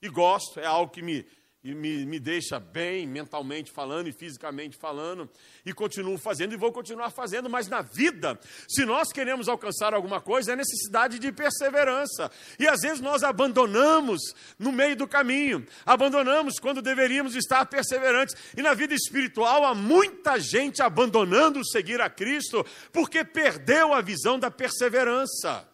E 0.01 0.09
gosto, 0.09 0.61
é 0.61 0.67
algo 0.67 0.93
que 0.93 1.03
me, 1.03 1.27
me, 1.73 2.05
me 2.05 2.21
deixa 2.21 2.61
bem 2.61 3.07
mentalmente 3.07 3.71
falando 3.71 4.07
e 4.07 4.13
fisicamente 4.13 4.77
falando, 4.77 5.31
e 5.65 5.73
continuo 5.73 6.19
fazendo 6.19 6.53
e 6.53 6.59
vou 6.59 6.71
continuar 6.71 7.11
fazendo, 7.11 7.49
mas 7.49 7.69
na 7.69 7.81
vida, 7.81 8.39
se 8.69 8.85
nós 8.85 9.11
queremos 9.11 9.49
alcançar 9.49 9.95
alguma 9.95 10.21
coisa, 10.21 10.53
é 10.53 10.57
necessidade 10.57 11.19
de 11.19 11.33
perseverança. 11.33 12.31
E 12.59 12.69
às 12.69 12.83
vezes 12.83 13.01
nós 13.01 13.23
abandonamos 13.23 14.21
no 14.59 14.71
meio 14.71 14.95
do 14.95 15.09
caminho, 15.09 15.67
abandonamos 15.87 16.59
quando 16.59 16.83
deveríamos 16.83 17.35
estar 17.35 17.65
perseverantes. 17.65 18.35
E 18.55 18.61
na 18.61 18.75
vida 18.75 18.95
espiritual 18.95 19.65
há 19.65 19.75
muita 19.75 20.39
gente 20.39 20.83
abandonando 20.83 21.65
seguir 21.67 22.01
a 22.01 22.11
Cristo 22.11 22.65
porque 22.93 23.25
perdeu 23.25 23.95
a 23.95 24.03
visão 24.03 24.39
da 24.39 24.51
perseverança, 24.51 25.67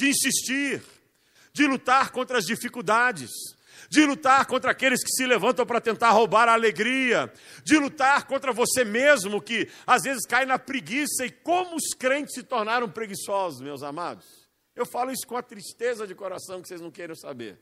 de 0.00 0.08
insistir, 0.08 0.82
de 1.52 1.66
lutar 1.66 2.10
contra 2.10 2.38
as 2.38 2.44
dificuldades 2.44 3.30
de 3.90 4.06
lutar 4.06 4.46
contra 4.46 4.70
aqueles 4.70 5.02
que 5.02 5.10
se 5.10 5.26
levantam 5.26 5.66
para 5.66 5.80
tentar 5.80 6.10
roubar 6.10 6.48
a 6.48 6.52
alegria, 6.52 7.32
de 7.64 7.76
lutar 7.76 8.24
contra 8.24 8.52
você 8.52 8.84
mesmo 8.84 9.42
que 9.42 9.68
às 9.84 10.02
vezes 10.02 10.24
cai 10.26 10.46
na 10.46 10.60
preguiça. 10.60 11.26
E 11.26 11.30
como 11.30 11.74
os 11.74 11.92
crentes 11.98 12.34
se 12.34 12.44
tornaram 12.44 12.88
preguiçosos, 12.88 13.60
meus 13.60 13.82
amados? 13.82 14.48
Eu 14.76 14.86
falo 14.86 15.10
isso 15.10 15.26
com 15.26 15.36
a 15.36 15.42
tristeza 15.42 16.06
de 16.06 16.14
coração 16.14 16.62
que 16.62 16.68
vocês 16.68 16.80
não 16.80 16.90
queiram 16.90 17.16
saber. 17.16 17.58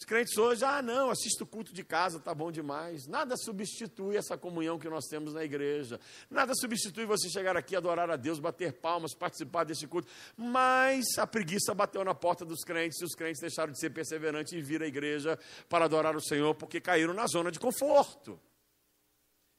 Os 0.00 0.06
crentes 0.06 0.38
hoje, 0.38 0.64
ah, 0.64 0.80
não, 0.80 1.10
assisto 1.10 1.44
o 1.44 1.46
culto 1.46 1.74
de 1.74 1.84
casa, 1.84 2.18
tá 2.18 2.34
bom 2.34 2.50
demais. 2.50 3.06
Nada 3.06 3.36
substitui 3.36 4.16
essa 4.16 4.34
comunhão 4.34 4.78
que 4.78 4.88
nós 4.88 5.04
temos 5.04 5.34
na 5.34 5.44
igreja. 5.44 6.00
Nada 6.30 6.54
substitui 6.54 7.04
você 7.04 7.28
chegar 7.28 7.54
aqui, 7.54 7.76
adorar 7.76 8.10
a 8.10 8.16
Deus, 8.16 8.38
bater 8.38 8.72
palmas, 8.72 9.14
participar 9.14 9.64
desse 9.64 9.86
culto. 9.86 10.08
Mas 10.38 11.18
a 11.18 11.26
preguiça 11.26 11.74
bateu 11.74 12.02
na 12.02 12.14
porta 12.14 12.46
dos 12.46 12.64
crentes 12.64 12.98
e 13.02 13.04
os 13.04 13.14
crentes 13.14 13.42
deixaram 13.42 13.74
de 13.74 13.78
ser 13.78 13.90
perseverantes 13.90 14.54
e 14.54 14.62
vir 14.62 14.82
à 14.82 14.86
igreja 14.86 15.38
para 15.68 15.84
adorar 15.84 16.16
o 16.16 16.20
Senhor 16.22 16.54
porque 16.54 16.80
caíram 16.80 17.12
na 17.12 17.26
zona 17.26 17.50
de 17.52 17.60
conforto 17.60 18.40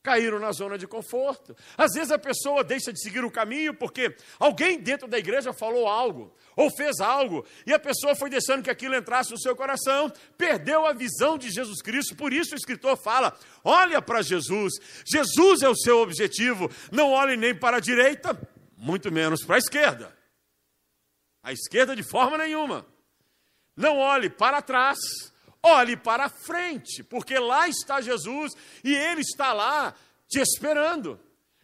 caíram 0.03 0.39
na 0.39 0.51
zona 0.51 0.77
de 0.77 0.88
conforto. 0.88 1.55
Às 1.77 1.93
vezes 1.93 2.12
a 2.12 2.17
pessoa 2.17 2.63
deixa 2.63 2.91
de 2.91 3.01
seguir 3.01 3.24
o 3.24 3.31
caminho 3.31 3.74
porque 3.74 4.15
alguém 4.39 4.79
dentro 4.79 5.08
da 5.08 5.17
igreja 5.17 5.53
falou 5.53 5.88
algo 5.88 6.34
ou 6.55 6.70
fez 6.75 7.00
algo 7.00 7.46
e 7.65 7.74
a 7.74 7.79
pessoa 7.79 8.15
foi 8.15 8.29
deixando 8.29 8.63
que 8.63 8.70
aquilo 8.70 8.96
entrasse 8.96 9.31
no 9.31 9.39
seu 9.39 9.55
coração, 9.55 10.12
perdeu 10.38 10.86
a 10.86 10.93
visão 10.93 11.38
de 11.38 11.50
Jesus 11.50 11.81
Cristo. 11.81 12.15
Por 12.15 12.34
isso 12.34 12.53
o 12.53 12.58
escritor 12.58 12.98
fala: 12.98 13.38
olha 13.63 14.01
para 14.01 14.22
Jesus. 14.22 14.74
Jesus 15.05 15.62
é 15.62 15.70
o 15.70 15.75
seu 15.75 16.00
objetivo. 16.00 16.70
Não 16.91 17.12
olhe 17.12 17.38
nem 17.38 17.55
para 17.55 17.77
a 17.77 17.81
direita, 17.81 18.39
muito 18.77 19.12
menos 19.12 19.43
para 19.43 19.55
a 19.55 19.60
esquerda. 19.60 20.17
A 21.43 21.51
esquerda 21.51 21.96
de 21.96 22.03
forma 22.03 22.38
nenhuma. 22.38 22.86
Não 23.75 23.98
olhe 23.98 24.29
para 24.29 24.62
trás 24.62 25.30
Olhe 25.63 25.95
para 25.95 26.27
frente, 26.27 27.03
porque 27.03 27.37
lá 27.37 27.67
está 27.67 28.01
Jesus 28.01 28.53
e 28.83 28.95
Ele 28.95 29.21
está 29.21 29.53
lá 29.53 29.93
te 30.27 30.39
esperando. 30.39 31.19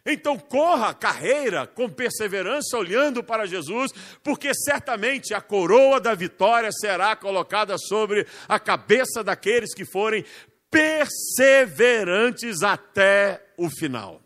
Então 0.06 0.38
corra 0.38 0.90
a 0.90 0.94
carreira 0.94 1.66
com 1.66 1.90
perseverança, 1.90 2.78
olhando 2.78 3.22
para 3.22 3.46
Jesus, 3.46 3.92
porque 4.22 4.54
certamente 4.54 5.34
a 5.34 5.40
coroa 5.40 6.00
da 6.00 6.14
vitória 6.14 6.70
será 6.72 7.14
colocada 7.14 7.76
sobre 7.76 8.26
a 8.48 8.58
cabeça 8.58 9.22
daqueles 9.22 9.74
que 9.74 9.84
forem 9.84 10.24
perseverantes 10.70 12.62
até 12.62 13.52
o 13.56 13.68
final. 13.68 14.22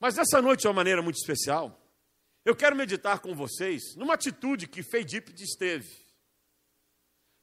Mas 0.00 0.16
nessa 0.16 0.42
noite, 0.42 0.62
de 0.62 0.66
uma 0.66 0.74
maneira 0.74 1.00
muito 1.00 1.16
especial, 1.16 1.80
eu 2.44 2.56
quero 2.56 2.74
meditar 2.74 3.20
com 3.20 3.34
vocês 3.34 3.94
numa 3.96 4.14
atitude 4.14 4.66
que 4.66 4.82
Feidípides 4.82 5.54
teve. 5.56 6.01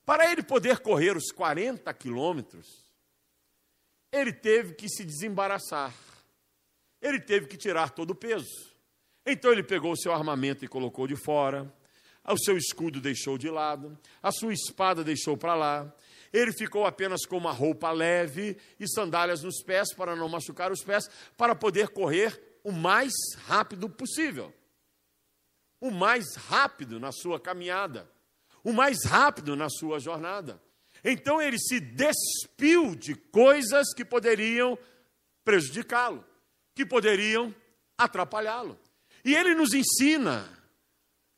Para 0.10 0.32
ele 0.32 0.42
poder 0.42 0.80
correr 0.80 1.16
os 1.16 1.32
40 1.32 1.94
quilômetros, 1.94 2.66
ele 4.12 4.34
teve 4.34 4.74
que 4.74 4.90
se 4.90 5.06
desembaraçar. 5.06 5.94
Ele 7.00 7.20
teve 7.20 7.46
que 7.46 7.56
tirar 7.56 7.92
todo 7.92 8.10
o 8.10 8.16
peso. 8.16 8.74
Então 9.24 9.52
ele 9.52 9.62
pegou 9.62 9.92
o 9.92 9.96
seu 9.96 10.12
armamento 10.12 10.66
e 10.66 10.68
colocou 10.68 11.06
de 11.06 11.16
fora, 11.16 11.72
o 12.28 12.36
seu 12.40 12.58
escudo 12.58 13.00
deixou 13.00 13.38
de 13.38 13.52
lado, 13.52 13.96
a 14.20 14.32
sua 14.32 14.52
espada 14.52 15.04
deixou 15.04 15.38
para 15.38 15.54
lá. 15.54 15.96
Ele 16.34 16.54
ficou 16.54 16.88
apenas 16.88 17.24
com 17.28 17.38
uma 17.38 17.52
roupa 17.52 17.92
leve 17.92 18.58
e 18.80 18.90
sandálias 18.90 19.44
nos 19.44 19.62
pés 19.62 19.94
para 19.94 20.16
não 20.16 20.28
machucar 20.28 20.72
os 20.72 20.84
pés, 20.84 21.08
para 21.38 21.54
poder 21.54 21.90
correr 21.90 22.58
o 22.64 22.72
mais 22.72 23.14
rápido 23.46 23.88
possível. 23.88 24.52
O 25.80 25.92
mais 25.92 26.36
rápido 26.36 27.00
na 27.00 27.12
sua 27.12 27.40
caminhada 27.40 28.10
o 28.70 28.74
mais 28.74 29.04
rápido 29.06 29.56
na 29.56 29.70
sua 29.70 30.00
jornada. 30.00 30.62
Então 31.04 31.42
ele 31.42 31.58
se 31.58 31.80
despiu 31.80 32.96
de 32.96 33.16
coisas 33.16 33.94
que 33.94 34.04
poderiam 34.06 34.78
prejudicá-lo, 35.44 36.26
que 36.76 36.86
poderiam 36.86 37.54
atrapalhá-lo. 37.98 38.80
E 39.24 39.36
ele 39.36 39.56
nos 39.56 39.74
ensina 39.74 40.48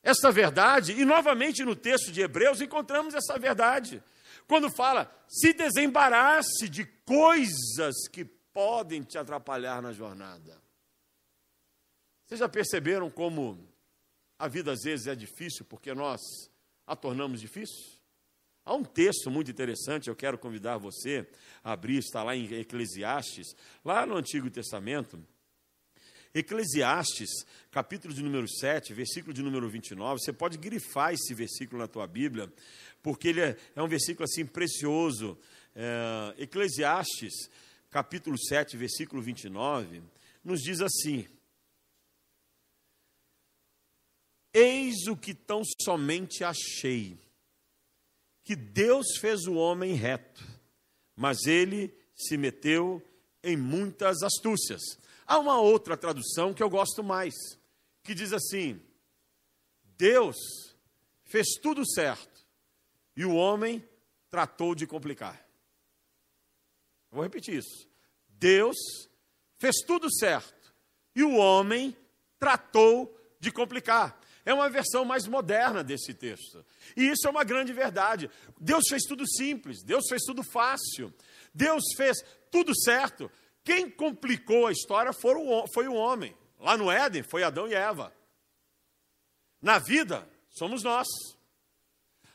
essa 0.04 0.32
verdade, 0.32 0.94
e 0.94 1.06
novamente 1.06 1.64
no 1.64 1.76
texto 1.76 2.12
de 2.12 2.22
Hebreus 2.22 2.60
encontramos 2.60 3.14
essa 3.14 3.38
verdade. 3.38 4.04
Quando 4.48 4.70
fala, 4.70 5.10
se 5.28 5.54
desembarace 5.54 6.68
de 6.68 6.86
coisas 7.06 8.08
que 8.12 8.26
podem 8.26 9.04
te 9.04 9.18
atrapalhar 9.18 9.82
na 9.82 9.94
jornada. 9.94 10.62
Vocês 12.26 12.40
já 12.40 12.50
perceberam 12.50 13.10
como 13.10 13.68
a 14.40 14.48
vida 14.48 14.72
às 14.72 14.82
vezes 14.82 15.08
é 15.08 15.16
difícil 15.16 15.66
porque 15.66 15.94
nós 15.94 16.20
a 16.92 16.96
tornamos 16.96 17.40
difícil? 17.40 17.98
Há 18.66 18.76
um 18.76 18.84
texto 18.84 19.32
muito 19.32 19.50
interessante, 19.50 20.10
eu 20.10 20.16
quero 20.16 20.38
convidar 20.38 20.78
você 20.78 21.26
a 21.64 21.72
abrir, 21.72 21.98
está 21.98 22.22
lá 22.22 22.36
em 22.36 22.54
Eclesiastes, 22.54 23.56
lá 23.84 24.06
no 24.06 24.18
Antigo 24.18 24.50
Testamento. 24.52 25.18
Eclesiastes, 26.34 27.30
capítulo 27.72 28.14
de 28.14 28.22
número 28.22 28.48
7, 28.48 28.94
versículo 28.94 29.34
de 29.34 29.42
número 29.42 29.70
29. 29.70 30.22
Você 30.22 30.34
pode 30.34 30.58
grifar 30.58 31.14
esse 31.14 31.34
versículo 31.34 31.82
na 31.82 31.88
tua 31.88 32.06
Bíblia, 32.06 32.52
porque 33.02 33.30
ele 33.30 33.40
é, 33.40 33.58
é 33.74 33.82
um 33.82 33.88
versículo 33.88 34.26
assim 34.26 34.46
precioso. 34.46 35.38
É, 35.74 36.44
Eclesiastes, 36.44 37.50
capítulo 37.90 38.38
7, 38.38 38.76
versículo 38.76 39.22
29, 39.22 40.04
nos 40.44 40.62
diz 40.62 40.82
assim: 40.82 41.26
Eis 44.54 45.08
o 45.08 45.16
que 45.16 45.34
tão 45.34 45.62
somente 45.82 46.44
achei: 46.44 47.18
que 48.44 48.56
Deus 48.56 49.18
fez 49.20 49.46
o 49.48 49.54
homem 49.54 49.94
reto, 49.94 50.44
mas 51.16 51.46
ele 51.46 51.94
se 52.16 52.38
meteu 52.38 53.02
em 53.44 53.56
muitas 53.56 54.22
astúcias. 54.24 54.82
Há 55.26 55.40
uma 55.40 55.60
outra 55.60 55.96
tradução 55.96 56.54
que 56.54 56.62
eu 56.62 56.70
gosto 56.70 57.04
mais, 57.04 57.34
que 58.04 58.14
diz 58.14 58.34
assim: 58.34 58.82
Deus 59.98 60.36
fez 61.24 61.48
tudo 61.62 61.90
certo 61.90 62.46
e 63.16 63.24
o 63.24 63.36
homem 63.36 63.88
tratou 64.30 64.76
de 64.76 64.86
complicar. 64.86 65.48
Vou 67.10 67.24
repetir 67.24 67.56
isso. 67.56 67.88
Deus 68.28 68.78
fez 69.58 69.78
tudo 69.86 70.12
certo 70.12 70.74
e 71.16 71.24
o 71.24 71.36
homem 71.36 71.96
tratou 72.40 73.18
de 73.40 73.52
complicar. 73.52 74.20
É 74.46 74.54
uma 74.54 74.70
versão 74.70 75.06
mais 75.06 75.28
moderna 75.28 75.84
desse 75.84 76.14
texto. 76.14 76.66
E 76.96 77.10
isso 77.10 77.28
é 77.28 77.30
uma 77.30 77.44
grande 77.44 77.74
verdade. 77.74 78.30
Deus 78.60 78.84
fez 78.90 79.04
tudo 79.04 79.28
simples, 79.28 79.84
Deus 79.84 80.06
fez 80.10 80.24
tudo 80.24 80.44
fácil, 80.44 81.14
Deus 81.54 81.84
fez 81.96 82.18
tudo 82.50 82.76
certo. 82.76 83.32
Quem 83.64 83.90
complicou 83.90 84.68
a 84.68 84.72
história 84.72 85.14
foi 85.14 85.36
o, 85.88 85.94
homem. 85.94 86.36
Lá 86.60 86.76
no 86.76 86.92
Éden 86.92 87.24
foi 87.24 87.44
Adão 87.44 87.68
e 87.68 87.74
Eva. 87.74 88.14
na 89.62 89.78
vida 89.78 90.28
somos 90.50 90.84
nós. 90.84 91.08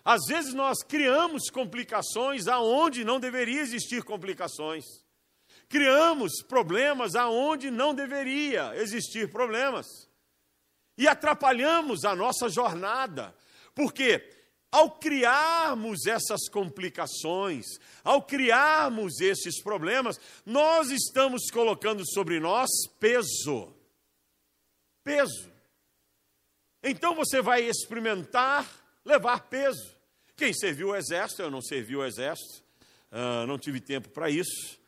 Às 0.05 0.21
vezes 0.29 0.55
nós 0.55 0.85
criamos 0.85 1.51
complicações 1.51 2.47
aonde 2.47 3.05
não 3.05 3.19
deveria 3.19 3.61
existir 3.61 4.05
complicações. 4.05 4.85
Criamos 5.69 6.43
problemas 6.47 7.17
aonde 7.17 7.73
não 7.73 7.93
deveria 7.93 8.73
existir 8.77 9.29
problemas. 9.31 10.06
E 10.97 11.07
atrapalhamos 11.07 12.05
a 12.05 12.15
nossa 12.15 12.49
jornada. 12.49 13.35
Porque 13.75 14.23
ao 14.71 14.91
criarmos 14.91 16.07
essas 16.07 16.49
complicações, 16.49 17.65
ao 18.05 18.23
criarmos 18.23 19.21
esses 19.21 19.63
problemas, 19.63 20.21
nós 20.45 20.91
estamos 20.91 21.51
colocando 21.51 22.03
sobre 22.07 22.41
nós 22.41 22.69
peso. 22.99 23.75
Peso. 25.03 25.51
Então 26.83 27.15
você 27.15 27.41
vai 27.41 27.63
experimentar 27.63 28.69
levar 29.05 29.49
peso. 29.49 29.97
Quem 30.37 30.53
serviu 30.53 30.89
o 30.89 30.97
exército, 30.97 31.43
eu 31.43 31.51
não 31.51 31.63
servi 31.63 31.97
o 31.97 32.05
exército, 32.05 32.63
uh, 33.11 33.47
não 33.47 33.59
tive 33.59 33.81
tempo 33.81 34.11
para 34.11 34.29
isso, 34.29 34.79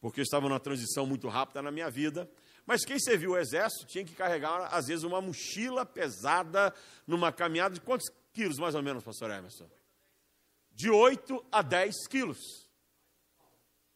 porque 0.00 0.20
eu 0.20 0.24
estava 0.24 0.48
numa 0.48 0.58
transição 0.58 1.06
muito 1.06 1.28
rápida 1.28 1.62
na 1.62 1.70
minha 1.70 1.88
vida. 1.88 2.28
Mas 2.68 2.84
quem 2.84 2.98
serviu 2.98 3.30
o 3.30 3.38
exército 3.38 3.86
tinha 3.86 4.04
que 4.04 4.14
carregar, 4.14 4.68
às 4.70 4.88
vezes, 4.88 5.02
uma 5.02 5.22
mochila 5.22 5.86
pesada 5.86 6.74
numa 7.06 7.32
caminhada 7.32 7.74
de 7.74 7.80
quantos 7.80 8.10
quilos, 8.30 8.58
mais 8.58 8.74
ou 8.74 8.82
menos, 8.82 9.02
pastor 9.02 9.30
Emerson? 9.30 9.66
De 10.72 10.90
8 10.90 11.46
a 11.50 11.62
10 11.62 12.06
quilos. 12.08 12.68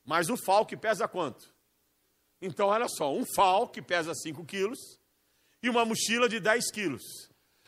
Mas 0.02 0.30
o 0.30 0.38
FAL 0.38 0.64
que 0.64 0.74
pesa 0.74 1.06
quanto? 1.06 1.54
Então, 2.40 2.68
olha 2.68 2.88
só, 2.88 3.12
um 3.12 3.26
FAL 3.36 3.68
que 3.68 3.82
pesa 3.82 4.14
5 4.14 4.42
quilos 4.46 4.98
e 5.62 5.68
uma 5.68 5.84
mochila 5.84 6.26
de 6.26 6.40
10 6.40 6.70
quilos. 6.70 7.02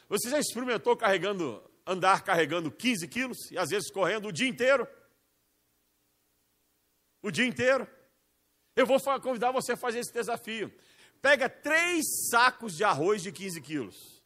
Você 0.08 0.30
já 0.30 0.38
experimentou 0.38 0.96
carregando 0.96 1.62
andar 1.87 2.25
carregando 2.25 2.73
15 2.73 3.06
quilos 3.08 3.50
e 3.50 3.58
às 3.58 3.68
vezes 3.68 3.90
correndo 3.90 4.28
o 4.28 4.32
dia 4.32 4.49
inteiro. 4.49 4.88
O 7.20 7.30
dia 7.30 7.44
inteiro. 7.44 7.87
Eu 8.75 8.87
vou 8.87 8.99
convidar 9.20 9.52
você 9.52 9.73
a 9.73 9.76
fazer 9.76 9.99
esse 9.99 10.12
desafio. 10.14 10.73
Pega 11.25 11.49
três 11.49 12.28
sacos 12.28 12.76
de 12.76 12.85
arroz 12.85 13.23
de 13.23 13.33
15 13.33 13.59
quilos. 13.62 14.23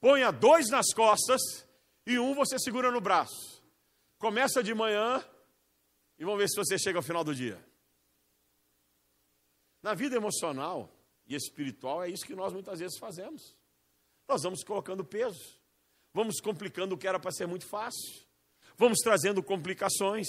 Ponha 0.00 0.32
dois 0.32 0.68
nas 0.68 0.92
costas 0.92 1.40
e 2.04 2.18
um 2.18 2.34
você 2.34 2.58
segura 2.58 2.90
no 2.90 3.00
braço. 3.00 3.62
Começa 4.18 4.60
de 4.60 4.74
manhã 4.74 5.24
e 6.18 6.24
vamos 6.24 6.40
ver 6.40 6.48
se 6.48 6.56
você 6.56 6.76
chega 6.76 6.98
ao 6.98 7.02
final 7.04 7.22
do 7.22 7.32
dia. 7.32 7.64
Na 9.80 9.94
vida 9.94 10.16
emocional 10.16 10.90
e 11.28 11.36
espiritual 11.36 12.02
é 12.02 12.10
isso 12.10 12.26
que 12.26 12.34
nós 12.34 12.52
muitas 12.52 12.80
vezes 12.80 12.98
fazemos. 12.98 13.56
Nós 14.26 14.42
vamos 14.42 14.64
colocando 14.64 15.04
peso. 15.04 15.60
Vamos 16.12 16.40
complicando 16.40 16.96
o 16.96 16.98
que 16.98 17.06
era 17.06 17.20
para 17.20 17.30
ser 17.30 17.46
muito 17.46 17.68
fácil. 17.68 18.26
Vamos 18.76 18.98
trazendo 18.98 19.44
complicações. 19.44 20.26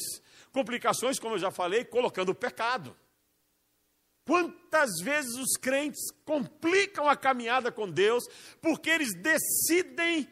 Complicações, 0.51 1.17
como 1.17 1.33
eu 1.33 1.39
já 1.39 1.49
falei, 1.49 1.83
colocando 1.83 2.29
o 2.29 2.35
pecado. 2.35 2.95
Quantas 4.27 4.99
vezes 5.01 5.35
os 5.37 5.53
crentes 5.53 6.11
complicam 6.25 7.07
a 7.07 7.15
caminhada 7.15 7.71
com 7.71 7.89
Deus 7.89 8.25
porque 8.61 8.89
eles 8.89 9.15
decidem 9.15 10.27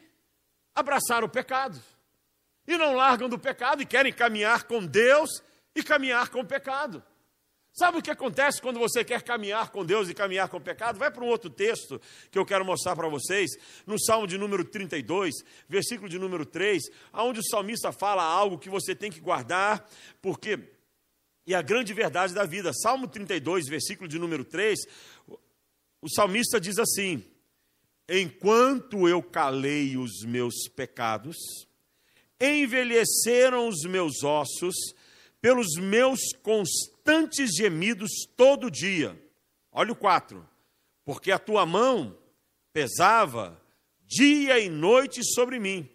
abraçar 0.74 1.24
o 1.24 1.30
pecado 1.30 1.80
e 2.68 2.76
não 2.76 2.92
largam 2.92 3.26
do 3.26 3.38
pecado 3.38 3.80
e 3.80 3.86
querem 3.86 4.12
caminhar 4.12 4.64
com 4.64 4.84
Deus 4.84 5.42
e 5.74 5.82
caminhar 5.82 6.28
com 6.28 6.40
o 6.40 6.46
pecado. 6.46 7.02
Sabe 7.72 7.96
o 7.96 8.02
que 8.02 8.10
acontece 8.10 8.60
quando 8.60 8.78
você 8.78 9.02
quer 9.02 9.22
caminhar 9.22 9.70
com 9.70 9.82
Deus 9.82 10.10
e 10.10 10.14
caminhar 10.14 10.50
com 10.50 10.58
o 10.58 10.62
pecado? 10.62 10.98
Vai 10.98 11.10
para 11.10 11.24
um 11.24 11.28
outro 11.28 11.48
texto 11.48 11.98
que 12.30 12.38
eu 12.38 12.44
quero 12.44 12.66
mostrar 12.66 12.94
para 12.94 13.08
vocês, 13.08 13.50
no 13.86 13.98
Salmo 13.98 14.26
de 14.26 14.36
número 14.36 14.62
32, 14.62 15.32
versículo 15.66 16.08
de 16.08 16.18
número 16.18 16.44
3, 16.44 16.82
onde 17.14 17.40
o 17.40 17.44
salmista 17.44 17.92
fala 17.92 18.22
algo 18.22 18.58
que 18.58 18.68
você 18.68 18.94
tem 18.94 19.10
que 19.10 19.20
guardar, 19.20 19.86
porque 20.20 20.75
e 21.46 21.54
a 21.54 21.62
grande 21.62 21.94
verdade 21.94 22.34
da 22.34 22.44
vida. 22.44 22.72
Salmo 22.72 23.06
32, 23.06 23.68
versículo 23.68 24.08
de 24.08 24.18
número 24.18 24.44
3, 24.44 24.78
o 26.02 26.08
salmista 26.08 26.60
diz 26.60 26.78
assim: 26.78 27.24
Enquanto 28.08 29.08
eu 29.08 29.22
calei 29.22 29.96
os 29.96 30.22
meus 30.24 30.68
pecados, 30.68 31.36
envelheceram 32.40 33.68
os 33.68 33.82
meus 33.84 34.22
ossos 34.22 34.74
pelos 35.40 35.74
meus 35.76 36.20
constantes 36.42 37.54
gemidos 37.56 38.10
todo 38.36 38.70
dia. 38.70 39.16
Olha 39.70 39.92
o 39.92 39.96
4. 39.96 40.46
Porque 41.04 41.30
a 41.30 41.38
tua 41.38 41.64
mão 41.64 42.18
pesava 42.72 43.60
dia 44.04 44.58
e 44.58 44.68
noite 44.68 45.24
sobre 45.24 45.58
mim, 45.58 45.88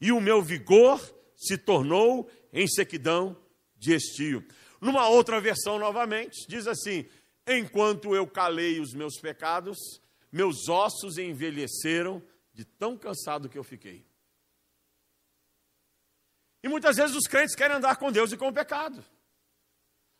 e 0.00 0.10
o 0.10 0.20
meu 0.20 0.42
vigor 0.42 1.00
se 1.36 1.56
tornou 1.56 2.30
em 2.52 2.66
sequidão 2.66 3.36
de 3.76 3.94
estio. 3.94 4.44
Numa 4.84 5.08
outra 5.08 5.40
versão, 5.40 5.78
novamente, 5.78 6.46
diz 6.46 6.66
assim: 6.66 7.08
Enquanto 7.46 8.14
eu 8.14 8.26
calei 8.26 8.80
os 8.80 8.92
meus 8.92 9.18
pecados, 9.18 9.78
meus 10.30 10.68
ossos 10.68 11.16
envelheceram 11.16 12.22
de 12.52 12.66
tão 12.66 12.94
cansado 12.94 13.48
que 13.48 13.56
eu 13.56 13.64
fiquei. 13.64 14.06
E 16.62 16.68
muitas 16.68 16.96
vezes 16.96 17.16
os 17.16 17.26
crentes 17.26 17.56
querem 17.56 17.78
andar 17.78 17.96
com 17.96 18.12
Deus 18.12 18.30
e 18.30 18.36
com 18.36 18.48
o 18.48 18.52
pecado. 18.52 19.02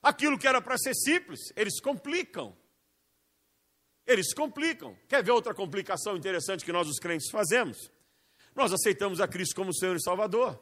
Aquilo 0.03 0.39
que 0.39 0.49
era 0.49 0.63
para 0.63 0.79
ser 0.79 0.95
simples, 0.95 1.41
eles 1.55 1.79
complicam. 1.79 2.57
Eles 4.07 4.33
complicam. 4.33 4.97
Quer 5.07 5.23
ver 5.23 5.33
outra 5.33 5.53
complicação 5.53 6.17
interessante 6.17 6.65
que 6.65 6.73
nós, 6.73 6.89
os 6.89 6.99
crentes, 6.99 7.31
fazemos? 7.31 7.91
Nós 8.55 8.73
aceitamos 8.73 9.21
a 9.21 9.29
Cristo 9.29 9.57
como 9.57 9.75
Senhor 9.75 9.97
e 9.97 10.03
Salvador. 10.03 10.59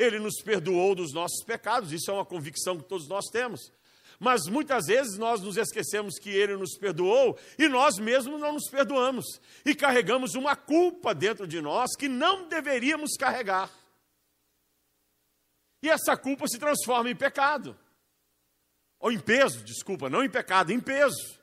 Ele 0.00 0.18
nos 0.18 0.40
perdoou 0.42 0.94
dos 0.94 1.12
nossos 1.12 1.44
pecados, 1.44 1.92
isso 1.92 2.10
é 2.10 2.14
uma 2.14 2.24
convicção 2.24 2.78
que 2.78 2.88
todos 2.88 3.06
nós 3.06 3.26
temos. 3.26 3.70
Mas 4.18 4.46
muitas 4.46 4.86
vezes 4.86 5.18
nós 5.18 5.42
nos 5.42 5.58
esquecemos 5.58 6.18
que 6.18 6.30
Ele 6.30 6.56
nos 6.56 6.76
perdoou 6.78 7.38
e 7.58 7.68
nós 7.68 7.98
mesmos 7.98 8.40
não 8.40 8.52
nos 8.52 8.68
perdoamos. 8.70 9.24
E 9.64 9.74
carregamos 9.74 10.34
uma 10.34 10.56
culpa 10.56 11.14
dentro 11.14 11.46
de 11.46 11.60
nós 11.60 11.90
que 11.98 12.08
não 12.08 12.48
deveríamos 12.48 13.12
carregar. 13.18 13.70
E 15.82 15.88
essa 15.88 16.16
culpa 16.16 16.46
se 16.48 16.58
transforma 16.58 17.10
em 17.10 17.16
pecado. 17.16 17.78
Ou 18.98 19.12
em 19.12 19.18
peso, 19.18 19.62
desculpa, 19.64 20.08
não 20.08 20.24
em 20.24 20.30
pecado, 20.30 20.72
em 20.72 20.80
peso. 20.80 21.39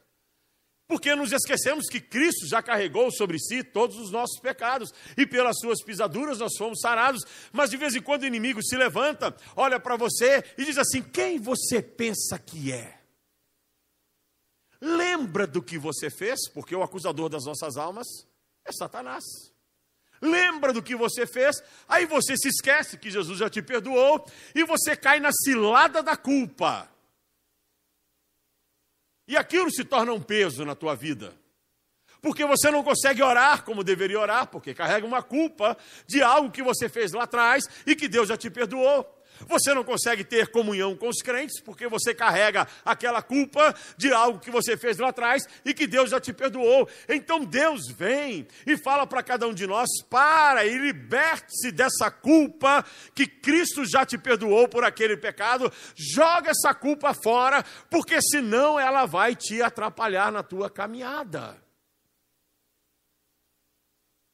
Porque 0.88 1.14
nos 1.16 1.34
esquecemos 1.34 1.88
que 1.88 2.00
Cristo 2.00 2.48
já 2.48 2.64
carregou 2.64 3.12
sobre 3.12 3.38
si 3.38 3.62
todos 3.62 3.98
os 3.98 4.10
nossos 4.10 4.40
pecados 4.40 4.90
e 5.18 5.26
pelas 5.26 5.60
suas 5.60 5.84
pisaduras 5.84 6.40
nós 6.40 6.56
fomos 6.58 6.80
sarados. 6.80 7.24
Mas 7.52 7.70
de 7.70 7.78
vez 7.78 7.94
em 7.94 8.02
quando 8.02 8.24
o 8.24 8.28
inimigo 8.28 8.64
se 8.64 8.78
levanta, 8.78 9.36
olha 9.56 9.80
para 9.80 9.98
você 9.98 10.44
e 10.58 10.64
diz 10.64 10.78
assim: 10.78 11.02
Quem 11.02 11.40
você 11.40 11.82
pensa 11.82 12.40
que 12.40 12.72
é? 12.72 13.02
Lembra 14.80 15.46
do 15.46 15.62
que 15.62 15.78
você 15.78 16.10
fez, 16.10 16.48
porque 16.54 16.76
o 16.76 16.84
acusador 16.84 17.28
das 17.28 17.44
nossas 17.44 17.76
almas 17.76 18.08
é 18.64 18.72
Satanás. 18.72 19.24
Lembra 20.22 20.72
do 20.72 20.82
que 20.82 20.96
você 20.96 21.28
fez, 21.28 21.62
aí 21.88 22.06
você 22.06 22.36
se 22.38 22.48
esquece 22.48 22.98
que 22.98 23.12
Jesus 23.12 23.38
já 23.38 23.50
te 23.50 23.62
perdoou 23.62 24.26
e 24.56 24.64
você 24.64 24.96
cai 24.96 25.20
na 25.20 25.32
cilada 25.32 26.02
da 26.02 26.16
culpa. 26.16 26.90
E 29.28 29.36
aquilo 29.36 29.70
se 29.72 29.84
torna 29.84 30.14
um 30.14 30.22
peso 30.22 30.64
na 30.64 30.76
tua 30.76 30.96
vida. 30.96 31.36
Porque 32.22 32.46
você 32.46 32.72
não 32.72 32.84
consegue 32.84 33.22
orar 33.22 33.64
como 33.64 33.84
deveria 33.84 34.20
orar, 34.20 34.48
porque 34.48 34.74
carrega 34.74 35.06
uma 35.06 35.22
culpa 35.22 35.78
de 36.06 36.22
algo 36.22 36.52
que 36.52 36.64
você 36.64 36.90
fez 36.90 37.12
lá 37.12 37.24
atrás 37.24 37.66
e 37.86 37.96
que 37.96 38.08
Deus 38.08 38.30
já 38.30 38.38
te 38.38 38.50
perdoou. 38.50 39.17
Você 39.48 39.74
não 39.74 39.84
consegue 39.84 40.24
ter 40.24 40.48
comunhão 40.48 40.96
com 40.96 41.08
os 41.08 41.22
crentes 41.22 41.62
porque 41.62 41.88
você 41.88 42.14
carrega 42.14 42.68
aquela 42.84 43.22
culpa 43.22 43.76
de 43.96 44.12
algo 44.12 44.40
que 44.40 44.52
você 44.52 44.76
fez 44.76 44.98
lá 44.98 45.10
atrás 45.10 45.48
e 45.64 45.74
que 45.74 45.86
Deus 45.86 46.10
já 46.10 46.20
te 46.20 46.34
perdoou. 46.34 46.88
Então 47.08 47.44
Deus 47.44 47.88
vem 47.90 48.48
e 48.66 48.78
fala 48.78 49.06
para 49.06 49.24
cada 49.24 49.48
um 49.48 49.54
de 49.54 49.68
nós: 49.68 49.90
para 50.10 50.66
e 50.66 50.78
liberte-se 50.78 51.72
dessa 51.72 52.10
culpa 52.10 52.84
que 53.14 53.28
Cristo 53.28 53.86
já 53.86 54.06
te 54.06 54.18
perdoou 54.18 54.68
por 54.68 54.84
aquele 54.84 55.18
pecado. 55.18 55.72
Joga 55.96 56.52
essa 56.52 56.74
culpa 56.74 57.14
fora, 57.14 57.64
porque 57.90 58.22
senão 58.22 58.80
ela 58.80 59.06
vai 59.06 59.36
te 59.36 59.62
atrapalhar 59.62 60.32
na 60.32 60.44
tua 60.44 60.70
caminhada. 60.70 61.62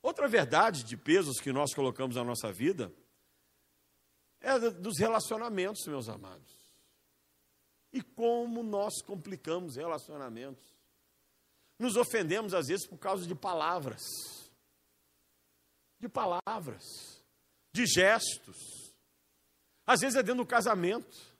Outra 0.02 0.28
verdade 0.28 0.84
de 0.84 0.98
pesos 0.98 1.40
que 1.40 1.54
nós 1.54 1.74
colocamos 1.74 2.18
na 2.18 2.24
nossa 2.26 2.52
vida 2.52 2.92
é 4.44 4.60
dos 4.60 5.00
relacionamentos, 5.00 5.88
meus 5.88 6.10
amados. 6.10 6.52
E 7.94 8.02
como 8.02 8.62
nós 8.62 9.02
complicamos 9.02 9.78
relacionamentos. 9.78 10.64
Nos 11.80 11.96
ofendemos 11.96 12.54
às 12.54 12.68
vezes 12.68 12.86
por 12.86 12.98
causa 12.98 13.26
de 13.26 13.34
palavras. 13.34 14.02
De 15.98 16.10
palavras, 16.10 16.84
de 17.74 17.86
gestos. 17.86 18.58
Às 19.88 20.02
vezes 20.02 20.18
é 20.18 20.22
dentro 20.24 20.44
do 20.44 20.48
casamento. 20.48 21.34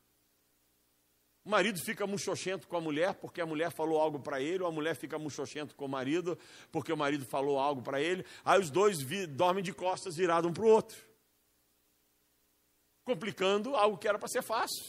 O 1.44 1.50
marido 1.50 1.78
fica 1.84 2.08
muxoxento 2.08 2.70
com 2.70 2.78
a 2.78 2.82
mulher 2.82 3.16
porque 3.16 3.42
a 3.42 3.46
mulher 3.46 3.70
falou 3.76 4.00
algo 4.00 4.22
para 4.22 4.42
ele, 4.42 4.64
ou 4.64 4.70
a 4.70 4.72
mulher 4.72 4.96
fica 4.96 5.20
muxoxento 5.20 5.76
com 5.76 5.86
o 5.86 5.90
marido 5.90 6.40
porque 6.72 6.94
o 6.94 6.98
marido 6.98 7.26
falou 7.26 7.60
algo 7.60 7.82
para 7.82 8.02
ele. 8.02 8.26
Aí 8.46 8.62
os 8.62 8.70
dois 8.70 9.00
dormem 9.30 9.62
de 9.62 9.74
costas 9.74 10.16
virados 10.16 10.50
um 10.50 10.54
para 10.54 10.64
o 10.64 10.70
outro. 10.70 11.13
Complicando 13.04 13.76
algo 13.76 13.98
que 13.98 14.08
era 14.08 14.18
para 14.18 14.28
ser 14.28 14.42
fácil, 14.42 14.84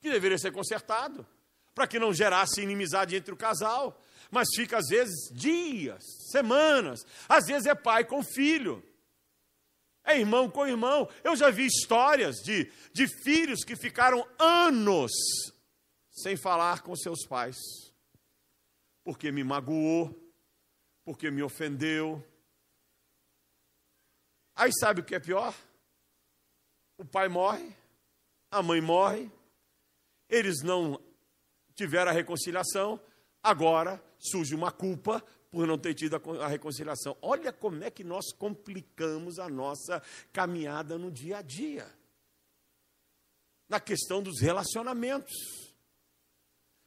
que 0.00 0.10
deveria 0.10 0.38
ser 0.38 0.52
consertado, 0.52 1.26
para 1.74 1.86
que 1.86 1.98
não 1.98 2.12
gerasse 2.12 2.60
inimizade 2.60 3.16
entre 3.16 3.32
o 3.32 3.36
casal. 3.36 4.00
Mas 4.30 4.48
fica 4.54 4.78
às 4.78 4.88
vezes 4.88 5.30
dias, 5.32 6.02
semanas, 6.30 7.04
às 7.28 7.46
vezes 7.46 7.66
é 7.66 7.74
pai 7.74 8.04
com 8.04 8.22
filho. 8.22 8.82
É 10.04 10.18
irmão 10.18 10.50
com 10.50 10.66
irmão. 10.66 11.08
Eu 11.22 11.36
já 11.36 11.50
vi 11.50 11.66
histórias 11.66 12.36
de, 12.36 12.70
de 12.92 13.06
filhos 13.22 13.64
que 13.64 13.76
ficaram 13.76 14.26
anos 14.38 15.12
sem 16.10 16.36
falar 16.36 16.82
com 16.82 16.94
seus 16.94 17.24
pais, 17.26 17.56
porque 19.04 19.30
me 19.32 19.42
magoou, 19.42 20.32
porque 21.04 21.30
me 21.30 21.42
ofendeu. 21.42 22.22
Aí 24.54 24.70
sabe 24.78 25.00
o 25.00 25.04
que 25.04 25.14
é 25.14 25.20
pior? 25.20 25.54
O 27.02 27.04
pai 27.04 27.28
morre, 27.28 27.74
a 28.48 28.62
mãe 28.62 28.80
morre, 28.80 29.28
eles 30.28 30.62
não 30.62 31.02
tiveram 31.74 32.12
a 32.12 32.14
reconciliação, 32.14 33.00
agora 33.42 34.00
surge 34.20 34.54
uma 34.54 34.70
culpa 34.70 35.20
por 35.50 35.66
não 35.66 35.76
ter 35.76 35.94
tido 35.94 36.14
a 36.40 36.46
reconciliação. 36.46 37.16
Olha 37.20 37.52
como 37.52 37.82
é 37.82 37.90
que 37.90 38.04
nós 38.04 38.32
complicamos 38.32 39.40
a 39.40 39.48
nossa 39.48 40.00
caminhada 40.32 40.96
no 40.96 41.10
dia 41.10 41.38
a 41.38 41.42
dia. 41.42 41.92
Na 43.68 43.80
questão 43.80 44.22
dos 44.22 44.40
relacionamentos. 44.40 45.34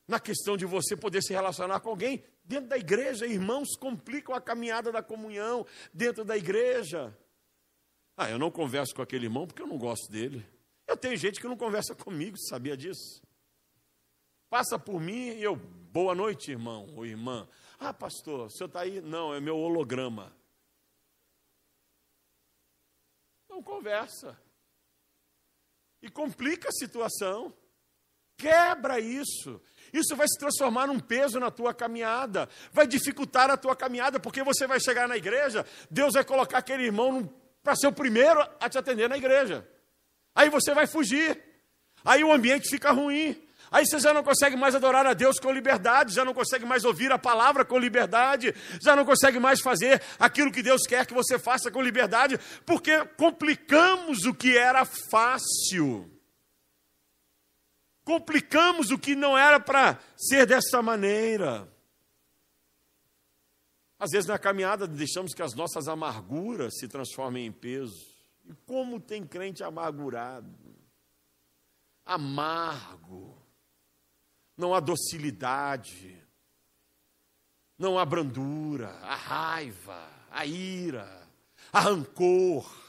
Na 0.08 0.21
questão 0.21 0.56
de 0.56 0.65
você 0.65 0.95
poder 0.95 1.21
se 1.23 1.34
relacionar 1.34 1.82
com 1.82 1.89
alguém 1.89 2.23
dentro 2.41 2.69
da 2.69 2.78
igreja. 2.78 3.28
Irmãos 3.28 3.75
complicam 3.78 4.34
a 4.34 4.39
caminhada 4.39 4.93
da 4.93 5.04
comunhão 5.04 5.67
dentro 5.93 6.23
da 6.23 6.38
igreja. 6.38 7.13
Ah, 8.17 8.30
eu 8.30 8.39
não 8.39 8.49
converso 8.49 8.95
com 8.95 9.01
aquele 9.01 9.25
irmão 9.25 9.45
porque 9.45 9.62
eu 9.62 9.67
não 9.67 9.78
gosto 9.78 10.10
dele. 10.10 10.45
Eu 10.88 10.95
tenho 10.95 11.17
gente 11.17 11.39
que 11.39 11.47
não 11.47 11.58
conversa 11.58 11.93
comigo, 11.93 12.38
sabia 12.38 12.78
disso? 12.78 13.21
Passa 14.49 14.80
por 14.80 15.01
mim 15.01 15.32
e 15.32 15.43
eu, 15.43 15.56
boa 15.56 16.15
noite, 16.15 16.51
irmão 16.51 16.88
ou 16.95 17.06
irmã. 17.06 17.47
Ah, 17.80 17.93
pastor, 17.93 18.47
o 18.47 18.49
senhor 18.49 18.67
está 18.67 18.82
aí? 18.82 19.01
Não, 19.01 19.34
é 19.34 19.39
meu 19.39 19.58
holograma. 19.58 20.34
Não 23.49 23.62
conversa. 23.62 24.39
E 26.01 26.10
complica 26.10 26.69
a 26.69 26.71
situação. 26.71 27.54
Quebra 28.38 28.99
isso. 28.99 29.62
Isso 29.91 30.15
vai 30.15 30.28
se 30.28 30.38
transformar 30.38 30.88
num 30.88 30.99
peso 30.99 31.39
na 31.39 31.49
tua 31.49 31.73
caminhada. 31.73 32.47
Vai 32.71 32.86
dificultar 32.86 33.49
a 33.49 33.58
tua 33.58 33.75
caminhada, 33.75 34.19
porque 34.19 34.43
você 34.43 34.67
vai 34.67 34.80
chegar 34.80 35.08
na 35.08 35.17
igreja, 35.17 35.65
Deus 35.89 36.13
vai 36.13 36.23
colocar 36.23 36.60
aquele 36.60 36.84
irmão 36.84 37.34
para 37.65 37.75
ser 37.75 37.88
o 37.88 37.91
primeiro 37.91 38.39
a 38.60 38.69
te 38.69 38.78
atender 38.78 39.10
na 39.10 39.17
igreja. 39.17 39.67
Aí 40.36 40.51
você 40.51 40.71
vai 40.71 40.86
fugir. 40.86 41.41
Aí 42.06 42.23
o 42.23 42.32
ambiente 42.32 42.69
fica 42.69 42.91
ruim. 42.91 43.36
Aí 43.71 43.84
você 43.88 43.99
já 43.99 44.13
não 44.13 44.23
consegue 44.23 44.56
mais 44.56 44.75
adorar 44.75 45.08
a 45.08 45.13
Deus 45.13 45.39
com 45.39 45.51
liberdade, 45.51 46.13
já 46.13 46.23
não 46.23 46.36
consegue 46.36 46.63
mais 46.63 46.86
ouvir 46.86 47.12
a 47.12 47.17
palavra 47.17 47.65
com 47.65 47.80
liberdade, 47.80 48.54
já 48.80 48.95
não 48.95 49.04
consegue 49.04 49.39
mais 49.39 49.60
fazer 49.60 49.99
aquilo 50.19 50.51
que 50.51 50.62
Deus 50.62 50.84
quer 50.88 51.08
que 51.08 51.13
você 51.15 51.39
faça 51.39 51.71
com 51.71 51.82
liberdade, 51.82 52.39
porque 52.67 53.04
complicamos 53.17 54.25
o 54.25 54.34
que 54.36 54.56
era 54.56 54.86
fácil. 54.86 56.08
Complicamos 58.04 58.91
o 58.91 58.99
que 58.99 59.15
não 59.15 59.36
era 59.36 59.60
para 59.60 59.97
ser 60.15 60.45
dessa 60.45 60.84
maneira. 60.84 61.67
Às 64.05 64.11
vezes 64.11 64.27
na 64.27 64.37
caminhada 64.37 64.87
deixamos 64.87 65.33
que 65.33 65.41
as 65.41 65.55
nossas 65.55 65.87
amarguras 65.87 66.77
se 66.77 66.87
transformem 66.87 67.47
em 67.47 67.51
peso. 67.51 68.05
E 68.47 68.53
como 68.67 68.99
tem 68.99 69.25
crente 69.25 69.63
amargurado, 69.63 70.75
amargo, 72.05 73.35
não 74.55 74.75
há 74.75 74.79
docilidade, 74.79 76.23
não 77.79 77.97
há 77.97 78.05
brandura, 78.05 78.89
a 79.01 79.15
raiva, 79.15 80.07
a 80.29 80.45
ira, 80.45 81.27
a 81.73 81.79
rancor, 81.79 82.85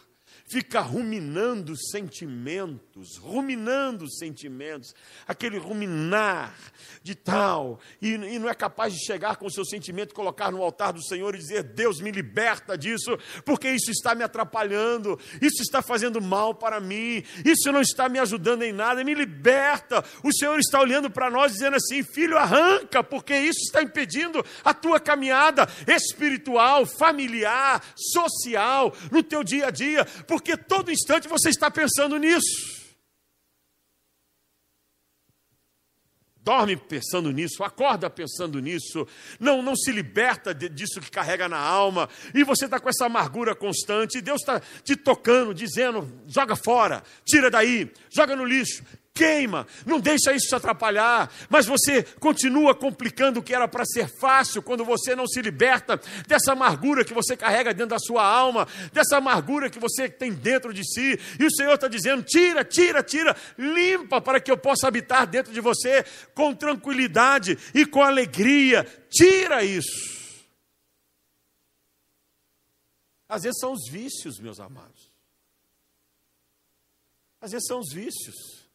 fica 0.49 0.81
ruminando 0.81 1.77
sentimentos, 1.77 3.17
ruminando 3.19 4.09
sentimentos, 4.11 4.95
aquele 5.27 5.59
ruminar 5.59 6.55
de 7.03 7.15
tal, 7.15 7.81
e, 8.01 8.13
e, 8.13 8.39
não 8.39 8.49
é 8.49 8.55
capaz 8.55 8.93
de 8.95 9.05
chegar 9.05 9.37
com 9.37 9.47
o 9.47 9.51
seu 9.51 9.65
sentimento, 9.65 10.15
colocar 10.15 10.51
no 10.51 10.63
altar 10.63 10.93
do 10.93 11.03
Senhor 11.05 11.35
e 11.35 11.39
dizer: 11.39 11.63
Deus 11.63 12.01
me 12.01 12.11
liberta 12.11 12.79
disso, 12.79 13.19
porque 13.45 13.69
isso 13.69 13.91
está 13.91 14.15
me 14.15 14.23
atrapalhando, 14.23 15.19
isso 15.43 15.63
está 15.63 15.83
fazendo 15.83 16.21
mal 16.21 16.55
para 16.55 16.81
mim, 16.81 17.25
isso 17.45 17.73
não 17.73 17.81
está 17.81 18.09
me 18.09 18.19
ajudando 18.19 18.63
em 18.63 18.73
nada, 18.73 19.03
me 19.03 19.15
liberta. 19.15 20.05
O 20.23 20.33
Senhor 20.33 20.59
está 20.59 20.81
olhando 20.81 21.11
para 21.11 21.31
nós 21.31 21.53
dizendo 21.53 21.77
assim: 21.77 22.03
Filho, 22.03 22.39
arranca, 22.39 23.03
porque 23.03 23.37
isso 23.37 23.61
está 23.65 23.83
impedindo 23.83 24.45
a 24.65 24.73
tua 24.73 25.01
caminhada 25.01 25.69
espiritual, 25.87 26.87
familiar, 26.87 27.83
social, 27.97 28.95
no 29.11 29.23
teu 29.23 29.43
dia 29.43 29.67
a 29.67 29.71
dia, 29.71 30.05
porque 30.27 30.36
todo 30.57 30.91
instante 30.91 31.29
você 31.29 31.51
está 31.51 31.71
pensando 31.71 32.17
nisso. 32.17 32.77
Dorme 36.47 36.77
pensando 36.77 37.33
nisso, 37.33 37.65
acorda 37.65 38.09
pensando 38.09 38.61
nisso, 38.61 39.05
não, 39.41 39.63
não 39.63 39.75
se 39.75 39.91
liberta 39.91 40.55
disso 40.55 41.01
que 41.01 41.11
carrega 41.11 41.49
na 41.49 41.59
alma, 41.59 42.09
e 42.33 42.45
você 42.45 42.67
está 42.67 42.79
com 42.79 42.89
essa 42.89 43.07
amargura 43.07 43.53
constante, 43.53 44.19
e 44.19 44.23
Deus 44.23 44.43
está 44.43 44.61
te 44.61 44.95
tocando, 44.95 45.53
dizendo: 45.53 46.09
joga 46.25 46.55
fora, 46.55 47.03
tira 47.25 47.51
daí, 47.51 47.93
joga 48.09 48.37
no 48.37 48.45
lixo, 48.45 48.85
queima, 49.17 49.67
não 49.87 49.99
deixa 49.99 50.35
isso 50.35 50.49
te 50.49 50.55
atrapalhar, 50.55 51.33
mas 51.49 51.65
você 51.65 52.03
continua 52.21 52.75
complicando 52.75 53.41
o 53.41 53.43
que 53.43 53.55
era 53.55 53.67
para 53.67 53.87
ser 53.87 54.09
fácil 54.21 54.63
quando 54.63 54.85
você 54.85 55.17
não 55.17 55.27
se 55.27 55.41
liberta 55.41 55.99
dessa 56.29 56.53
amargura 56.53 57.05
que 57.05 57.15
você 57.15 57.35
carrega 57.35 57.73
dentro 57.73 57.91
da 57.91 57.99
sua 57.99 58.23
alma, 58.23 58.69
dessa 58.93 59.17
amargura 59.17 59.71
que 59.71 59.79
você 59.79 60.07
tem 60.09 60.33
dentro 60.33 60.75
de 60.75 60.85
si, 60.85 61.19
e 61.41 61.45
o 61.47 61.51
Senhor 61.51 61.75
está 61.75 61.89
dizendo: 61.89 62.23
tira, 62.23 62.63
tira, 62.63 63.03
tira, 63.03 63.35
limpa 63.57 64.21
para 64.21 64.39
que 64.39 64.51
eu 64.51 64.59
possa 64.59 64.87
habitar 64.87 65.27
dentro 65.27 65.53
de 65.53 65.61
você 65.61 66.05
com 66.35 66.55
tranquilidade 66.55 67.59
e 67.75 67.87
com 67.87 68.03
alegria, 68.03 68.87
tira 69.09 69.65
isso. 69.65 70.15
Às 73.29 73.43
vezes 73.43 73.59
são 73.59 73.73
os 73.73 73.89
vícios, 73.91 74.39
meus 74.39 74.61
amados. 74.61 75.11
Às 77.41 77.53
vezes 77.53 77.67
são 77.67 77.81
os 77.81 77.93
vícios. 77.93 78.66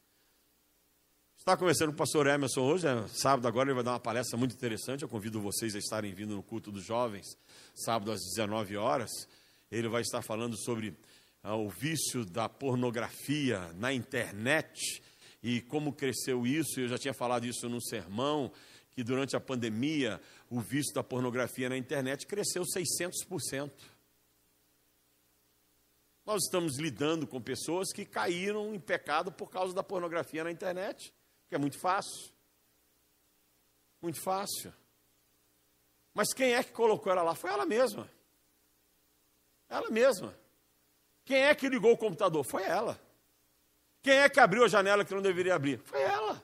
Está 1.41 1.57
conversando 1.57 1.87
com 1.87 1.95
o 1.95 1.97
pastor 1.97 2.27
Emerson 2.27 2.61
hoje, 2.61 2.85
é, 2.85 3.07
sábado 3.07 3.47
agora 3.47 3.69
ele 3.69 3.73
vai 3.73 3.83
dar 3.83 3.93
uma 3.93 3.99
palestra 3.99 4.37
muito 4.37 4.53
interessante. 4.53 5.01
Eu 5.01 5.09
convido 5.09 5.41
vocês 5.41 5.73
a 5.73 5.79
estarem 5.79 6.13
vindo 6.13 6.35
no 6.35 6.43
culto 6.43 6.71
dos 6.71 6.85
jovens, 6.85 7.35
sábado 7.73 8.11
às 8.11 8.21
19 8.21 8.77
horas. 8.77 9.09
Ele 9.71 9.89
vai 9.89 10.03
estar 10.03 10.21
falando 10.21 10.55
sobre 10.55 10.95
ah, 11.41 11.55
o 11.55 11.67
vício 11.67 12.23
da 12.23 12.47
pornografia 12.47 13.73
na 13.73 13.91
internet 13.91 15.01
e 15.41 15.61
como 15.61 15.91
cresceu 15.93 16.45
isso. 16.45 16.79
Eu 16.79 16.87
já 16.87 16.99
tinha 16.99 17.13
falado 17.13 17.43
isso 17.47 17.67
num 17.67 17.81
sermão, 17.81 18.51
que 18.91 19.03
durante 19.03 19.35
a 19.35 19.39
pandemia 19.39 20.21
o 20.47 20.61
vício 20.61 20.93
da 20.93 21.03
pornografia 21.03 21.67
na 21.67 21.75
internet 21.75 22.27
cresceu 22.27 22.61
600%. 22.61 23.71
Nós 26.23 26.43
estamos 26.43 26.77
lidando 26.77 27.25
com 27.25 27.41
pessoas 27.41 27.91
que 27.91 28.05
caíram 28.05 28.75
em 28.75 28.79
pecado 28.79 29.31
por 29.31 29.49
causa 29.49 29.73
da 29.73 29.81
pornografia 29.81 30.43
na 30.43 30.51
internet. 30.51 31.11
Que 31.51 31.55
é 31.55 31.57
muito 31.57 31.77
fácil. 31.77 32.31
Muito 34.01 34.21
fácil. 34.21 34.73
Mas 36.13 36.33
quem 36.33 36.53
é 36.53 36.63
que 36.63 36.71
colocou 36.71 37.11
ela 37.11 37.23
lá? 37.23 37.35
Foi 37.35 37.49
ela 37.49 37.65
mesma. 37.65 38.09
Ela 39.67 39.89
mesma. 39.89 40.33
Quem 41.25 41.43
é 41.43 41.53
que 41.53 41.67
ligou 41.67 41.91
o 41.91 41.97
computador? 41.97 42.45
Foi 42.45 42.63
ela. 42.63 42.97
Quem 44.01 44.13
é 44.13 44.29
que 44.29 44.39
abriu 44.39 44.63
a 44.63 44.69
janela 44.69 45.03
que 45.03 45.13
não 45.13 45.21
deveria 45.21 45.53
abrir? 45.53 45.81
Foi 45.83 46.01
ela. 46.01 46.41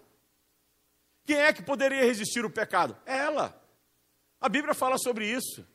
Quem 1.23 1.37
é 1.37 1.53
que 1.53 1.63
poderia 1.63 2.03
resistir 2.03 2.43
o 2.43 2.51
pecado? 2.51 2.97
Ela. 3.05 3.57
A 4.41 4.49
Bíblia 4.49 4.73
fala 4.73 4.97
sobre 4.97 5.25
isso. 5.25 5.65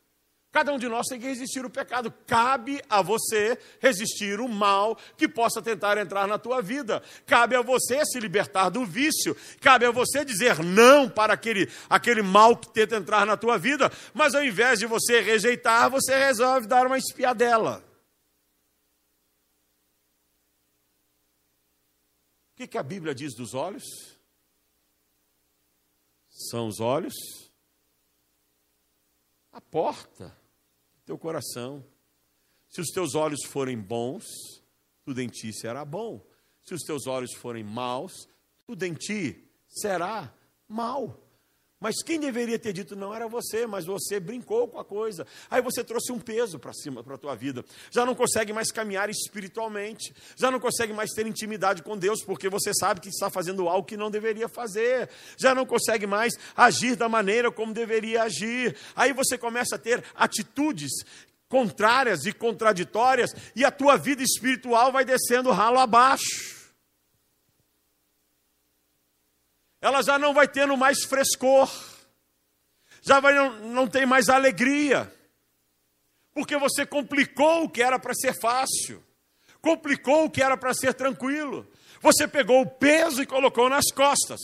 Cada 0.53 0.73
um 0.73 0.79
de 0.79 0.87
nós 0.87 1.07
tem 1.09 1.19
que 1.19 1.27
resistir 1.27 1.65
o 1.65 1.71
pecado. 1.71 2.12
Cabe 2.27 2.83
a 2.88 3.01
você 3.01 3.59
resistir 3.81 4.38
o 4.38 4.47
mal 4.47 4.99
que 5.17 5.27
possa 5.27 5.62
tentar 5.62 5.97
entrar 5.97 6.29
na 6.29 6.38
tua 6.38 6.61
vida. 6.61 7.03
Cabe 7.27 7.57
a 7.57 7.62
você 7.62 8.05
se 8.05 8.21
libertar 8.21 8.69
do 8.69 8.85
vício. 8.85 9.35
Cabe 9.61 9.87
a 9.87 9.91
você 9.91 10.25
dizer 10.25 10.62
não 10.62 11.09
para 11.09 11.33
aquele, 11.33 11.71
aquele 11.88 12.21
mal 12.21 12.55
que 12.55 12.69
tenta 12.69 12.97
entrar 12.97 13.27
na 13.27 13.37
tua 13.37 13.57
vida. 13.57 13.91
Mas 14.12 14.35
ao 14.35 14.45
invés 14.45 14.79
de 14.79 14.87
você 14.87 15.21
rejeitar, 15.21 15.91
você 15.91 16.17
resolve 16.17 16.67
dar 16.67 16.87
uma 16.87 16.99
espiadela. 16.99 17.83
O 22.53 22.57
que, 22.57 22.67
que 22.67 22.79
a 22.79 22.83
Bíblia 22.83 23.15
diz 23.15 23.35
dos 23.35 23.55
olhos? 23.55 24.12
são 26.33 26.67
os 26.67 26.81
olhos, 26.81 27.15
a 29.53 29.61
porta 29.61 30.37
teu 31.12 31.18
coração. 31.18 31.85
Se 32.68 32.81
os 32.81 32.88
teus 32.88 33.14
olhos 33.14 33.44
forem 33.44 33.79
bons, 33.79 34.25
tudo 35.05 35.20
em 35.20 35.29
ti 35.29 35.53
será 35.53 35.85
bom. 35.85 36.25
Se 36.62 36.72
os 36.72 36.83
teus 36.83 37.07
olhos 37.07 37.35
forem 37.35 37.62
maus, 37.62 38.27
tudo 38.66 38.83
em 38.85 38.94
ti 38.94 39.46
será 39.68 40.33
mal. 40.66 41.20
Mas 41.83 42.01
quem 42.01 42.21
deveria 42.21 42.61
ter 42.61 42.73
dito 42.73 42.95
não 42.95 43.12
era 43.12 43.27
você, 43.27 43.66
mas 43.66 43.85
você 43.85 44.21
brincou 44.21 44.68
com 44.68 44.79
a 44.79 44.85
coisa. 44.85 45.27
Aí 45.51 45.61
você 45.61 45.83
trouxe 45.83 46.12
um 46.12 46.18
peso 46.21 46.57
para 46.57 46.73
cima 46.73 47.03
para 47.03 47.16
a 47.16 47.18
tua 47.18 47.35
vida. 47.35 47.64
Já 47.90 48.07
não 48.07 48.14
consegue 48.14 48.53
mais 48.53 48.71
caminhar 48.71 49.11
espiritualmente. 49.11 50.14
Já 50.37 50.49
não 50.49 50.61
consegue 50.61 50.92
mais 50.92 51.11
ter 51.11 51.27
intimidade 51.27 51.83
com 51.83 51.99
Deus, 51.99 52.23
porque 52.25 52.49
você 52.49 52.73
sabe 52.73 53.01
que 53.01 53.09
está 53.09 53.29
fazendo 53.29 53.68
algo 53.68 53.85
que 53.85 53.97
não 53.97 54.12
deveria 54.12 54.49
fazer. 54.49 55.11
Já 55.37 55.57
não 55.57 55.66
consegue 55.66 56.07
mais 56.07 56.35
agir 56.57 56.95
da 56.95 57.09
maneira 57.09 57.51
como 57.51 57.75
deveria 57.75 58.23
agir. 58.23 58.77
Aí 58.95 59.12
você 59.12 59.37
começa 59.37 59.75
a 59.75 59.79
ter 59.79 60.05
atitudes 60.14 60.92
contrárias 61.49 62.27
e 62.27 62.33
contraditórias 62.33 63.35
e 63.57 63.64
a 63.64 63.73
tua 63.73 63.97
vida 63.97 64.23
espiritual 64.23 64.92
vai 64.92 65.05
descendo 65.05 65.51
ralo 65.51 65.81
abaixo. 65.81 66.62
Ela 69.83 70.01
já 70.01 70.16
não 70.16 70.33
vai 70.33 70.47
tendo 70.47 70.77
mais 70.77 71.03
frescor, 71.03 71.68
já 73.03 73.18
vai, 73.18 73.35
não, 73.35 73.59
não 73.68 73.88
tem 73.88 74.07
mais 74.07 74.29
alegria, 74.29 75.12
porque 76.33 76.57
você 76.57 76.87
complicou 76.87 77.64
o 77.64 77.68
que 77.68 77.83
era 77.83 77.99
para 77.99 78.14
ser 78.14 78.33
fácil, 78.40 79.05
complicou 79.61 80.25
o 80.25 80.31
que 80.31 80.40
era 80.40 80.57
para 80.57 80.73
ser 80.73 80.95
tranquilo. 80.95 81.68
Você 82.01 82.27
pegou 82.29 82.62
o 82.62 82.71
peso 82.71 83.23
e 83.23 83.27
colocou 83.27 83.68
nas 83.68 83.90
costas, 83.92 84.40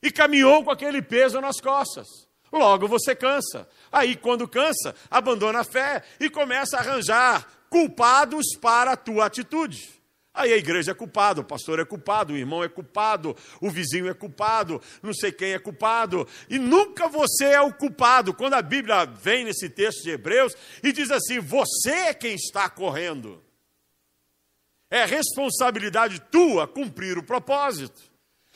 e 0.00 0.10
caminhou 0.10 0.62
com 0.62 0.70
aquele 0.70 1.02
peso 1.02 1.40
nas 1.40 1.60
costas. 1.60 2.06
Logo 2.52 2.86
você 2.86 3.16
cansa. 3.16 3.68
Aí, 3.90 4.14
quando 4.14 4.46
cansa, 4.46 4.94
abandona 5.10 5.60
a 5.60 5.64
fé 5.64 6.04
e 6.20 6.30
começa 6.30 6.76
a 6.76 6.80
arranjar 6.80 7.48
culpados 7.68 8.54
para 8.60 8.92
a 8.92 8.96
tua 8.96 9.26
atitude. 9.26 10.03
Aí 10.34 10.52
a 10.52 10.56
igreja 10.56 10.90
é 10.90 10.94
culpada, 10.94 11.40
o 11.40 11.44
pastor 11.44 11.78
é 11.78 11.84
culpado, 11.84 12.32
o 12.32 12.36
irmão 12.36 12.64
é 12.64 12.68
culpado, 12.68 13.36
o 13.60 13.70
vizinho 13.70 14.08
é 14.08 14.14
culpado, 14.14 14.82
não 15.00 15.14
sei 15.14 15.30
quem 15.30 15.52
é 15.52 15.60
culpado, 15.60 16.26
e 16.50 16.58
nunca 16.58 17.06
você 17.06 17.44
é 17.44 17.60
o 17.60 17.72
culpado. 17.72 18.34
Quando 18.34 18.54
a 18.54 18.62
Bíblia 18.62 19.04
vem 19.04 19.44
nesse 19.44 19.70
texto 19.70 20.02
de 20.02 20.10
Hebreus 20.10 20.56
e 20.82 20.92
diz 20.92 21.12
assim: 21.12 21.38
você 21.38 21.90
é 21.90 22.14
quem 22.14 22.34
está 22.34 22.68
correndo. 22.68 23.40
É 24.90 25.04
responsabilidade 25.04 26.20
tua 26.20 26.66
cumprir 26.66 27.16
o 27.16 27.22
propósito. 27.22 28.02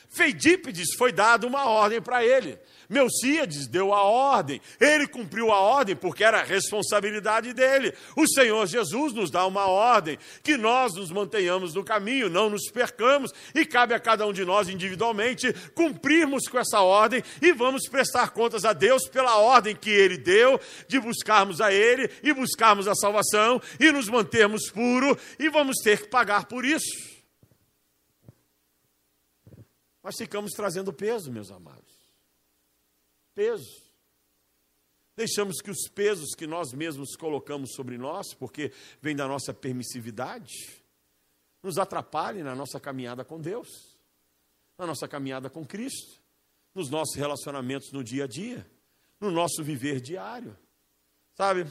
Feidípides 0.09 0.95
foi 0.97 1.13
dado 1.13 1.47
uma 1.47 1.65
ordem 1.69 2.01
para 2.01 2.25
ele. 2.25 2.59
Melcíades 2.89 3.67
deu 3.67 3.93
a 3.93 4.01
ordem, 4.01 4.59
ele 4.81 5.07
cumpriu 5.07 5.51
a 5.51 5.59
ordem 5.59 5.95
porque 5.95 6.23
era 6.23 6.39
a 6.39 6.43
responsabilidade 6.43 7.53
dele. 7.53 7.93
O 8.15 8.27
Senhor 8.27 8.65
Jesus 8.65 9.13
nos 9.13 9.29
dá 9.29 9.45
uma 9.45 9.67
ordem, 9.67 10.17
que 10.41 10.57
nós 10.57 10.95
nos 10.95 11.11
mantenhamos 11.11 11.75
no 11.75 11.83
caminho, 11.83 12.31
não 12.31 12.49
nos 12.49 12.71
percamos, 12.71 13.31
e 13.53 13.63
cabe 13.63 13.93
a 13.93 13.99
cada 13.99 14.25
um 14.25 14.33
de 14.33 14.43
nós 14.43 14.69
individualmente 14.69 15.53
cumprirmos 15.75 16.47
com 16.47 16.57
essa 16.57 16.81
ordem 16.81 17.21
e 17.39 17.53
vamos 17.53 17.87
prestar 17.87 18.31
contas 18.31 18.65
a 18.65 18.73
Deus 18.73 19.07
pela 19.07 19.37
ordem 19.37 19.75
que 19.75 19.91
ele 19.91 20.17
deu, 20.17 20.59
de 20.87 20.99
buscarmos 20.99 21.61
a 21.61 21.71
ele 21.71 22.09
e 22.23 22.33
buscarmos 22.33 22.87
a 22.87 22.95
salvação 22.95 23.61
e 23.79 23.91
nos 23.91 24.09
mantermos 24.09 24.71
puros, 24.71 25.15
e 25.37 25.47
vamos 25.47 25.75
ter 25.83 26.01
que 26.01 26.07
pagar 26.07 26.45
por 26.45 26.65
isso. 26.65 27.07
Nós 30.03 30.15
ficamos 30.17 30.53
trazendo 30.53 30.91
peso, 30.91 31.31
meus 31.31 31.51
amados 31.51 31.88
peso. 33.39 33.81
Deixamos 35.15 35.61
que 35.61 35.71
os 35.71 35.87
pesos 35.87 36.35
que 36.35 36.45
nós 36.45 36.73
mesmos 36.73 37.15
colocamos 37.15 37.71
sobre 37.73 37.97
nós, 37.97 38.33
porque 38.33 38.73
vem 39.01 39.15
da 39.15 39.29
nossa 39.29 39.53
permissividade, 39.53 40.83
nos 41.63 41.77
atrapalhem 41.77 42.43
na 42.43 42.53
nossa 42.53 42.81
caminhada 42.81 43.23
com 43.23 43.39
Deus, 43.39 43.97
na 44.77 44.85
nossa 44.85 45.07
caminhada 45.07 45.49
com 45.49 45.65
Cristo, 45.65 46.21
nos 46.75 46.89
nossos 46.89 47.15
relacionamentos 47.15 47.93
no 47.93 48.03
dia 48.03 48.25
a 48.25 48.27
dia, 48.27 48.69
no 49.21 49.31
nosso 49.31 49.63
viver 49.63 50.01
diário. 50.01 50.57
Sabe, 51.33 51.65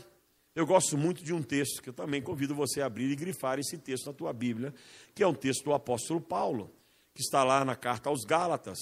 eu 0.55 0.67
gosto 0.67 0.97
muito 0.97 1.23
de 1.23 1.35
um 1.35 1.43
texto 1.43 1.83
que 1.83 1.91
eu 1.91 1.95
também 1.95 2.23
convido 2.23 2.55
você 2.55 2.81
a 2.81 2.87
abrir 2.87 3.11
e 3.11 3.17
grifar 3.17 3.59
esse 3.59 3.77
texto 3.77 4.07
na 4.07 4.15
tua 4.15 4.33
Bíblia, 4.33 4.75
que 5.15 5.23
é 5.23 5.27
um 5.27 5.35
texto 5.35 5.65
do 5.65 5.75
apóstolo 5.75 6.19
Paulo, 6.19 6.75
que 7.19 7.23
está 7.23 7.43
lá 7.43 7.65
na 7.65 7.75
carta 7.75 8.09
aos 8.09 8.25
Gálatas, 8.25 8.79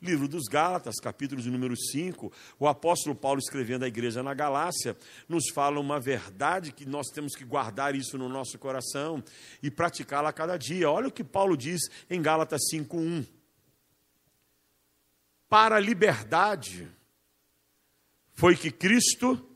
livro 0.00 0.28
dos 0.28 0.44
Gálatas, 0.44 1.00
capítulo 1.02 1.42
de 1.42 1.50
número 1.50 1.76
5, 1.76 2.32
o 2.56 2.68
apóstolo 2.68 3.16
Paulo 3.16 3.40
escrevendo 3.40 3.82
à 3.82 3.88
igreja 3.88 4.22
na 4.22 4.32
Galácia, 4.32 4.96
nos 5.28 5.50
fala 5.52 5.80
uma 5.80 5.98
verdade 5.98 6.70
que 6.70 6.86
nós 6.86 7.08
temos 7.08 7.34
que 7.34 7.44
guardar 7.44 7.96
isso 7.96 8.16
no 8.16 8.28
nosso 8.28 8.56
coração 8.60 9.20
e 9.60 9.72
praticá-la 9.72 10.28
a 10.28 10.32
cada 10.32 10.56
dia. 10.56 10.88
Olha 10.88 11.08
o 11.08 11.12
que 11.12 11.24
Paulo 11.24 11.56
diz 11.56 11.80
em 12.08 12.22
Gálatas 12.22 12.60
5:1. 12.72 13.26
Para 15.48 15.74
a 15.74 15.80
liberdade 15.80 16.88
foi 18.34 18.56
que 18.56 18.70
Cristo 18.70 19.50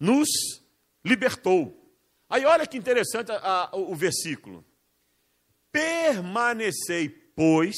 nos 0.00 0.28
libertou. 1.04 1.88
Aí 2.28 2.44
olha 2.44 2.66
que 2.66 2.76
interessante 2.76 3.30
a, 3.30 3.70
a, 3.70 3.76
o 3.76 3.94
versículo. 3.94 4.64
Permanecei, 5.70 7.25
pois, 7.36 7.76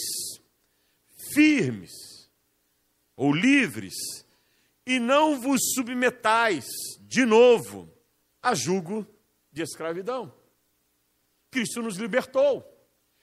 firmes 1.35 1.93
ou 3.15 3.33
livres, 3.33 3.95
e 4.87 4.99
não 4.99 5.39
vos 5.39 5.61
submetais 5.75 6.65
de 7.01 7.27
novo 7.27 7.93
a 8.41 8.55
jugo 8.55 9.07
de 9.53 9.63
escravidão. 9.63 10.33
Cristo 11.51 11.83
nos 11.83 11.97
libertou. 11.97 12.78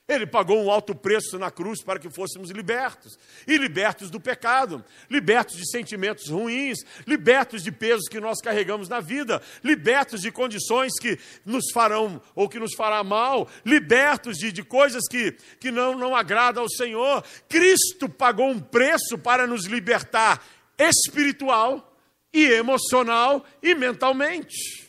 Ele 0.08 0.28
pagou 0.28 0.64
um 0.64 0.70
alto 0.70 0.94
preço 0.94 1.40
na 1.40 1.50
cruz 1.50 1.82
para 1.82 2.00
que 2.00 2.12
fôssemos 2.12 2.52
libertos. 2.52 3.18
E 3.48 3.58
libertos 3.58 4.12
do 4.12 4.20
pecado, 4.20 4.86
libertos 5.10 5.58
de 5.58 5.68
sentimentos 5.68 6.30
ruins, 6.30 6.78
libertos 7.08 7.64
de 7.64 7.72
pesos 7.72 8.08
que 8.08 8.20
nós 8.20 8.40
carregamos 8.40 8.88
na 8.88 9.00
vida, 9.00 9.42
libertos 9.64 10.22
de 10.22 10.32
condições 10.32 10.92
que 11.02 11.18
nos 11.44 11.66
farão 11.74 12.22
ou 12.36 12.48
que 12.48 12.60
nos 12.60 12.76
fará 12.76 13.04
mal, 13.04 13.50
libertos 13.66 14.38
de, 14.38 14.52
de 14.52 14.64
coisas 14.64 15.02
que, 15.10 15.32
que 15.60 15.72
não, 15.72 15.98
não 15.98 16.16
agradam 16.16 16.62
ao 16.62 16.70
Senhor. 16.70 17.24
Cristo 17.50 18.08
pagou 18.08 18.50
um 18.50 18.60
preço 18.60 19.18
para 19.18 19.48
nos 19.48 19.66
libertar 19.66 20.46
espiritual 20.78 21.98
e 22.32 22.46
emocional 22.46 23.44
e 23.64 23.74
mentalmente. 23.74 24.85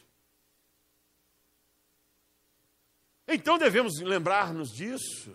Então 3.29 3.59
devemos 3.59 4.01
lembrar-nos 4.01 4.71
disso. 4.71 5.35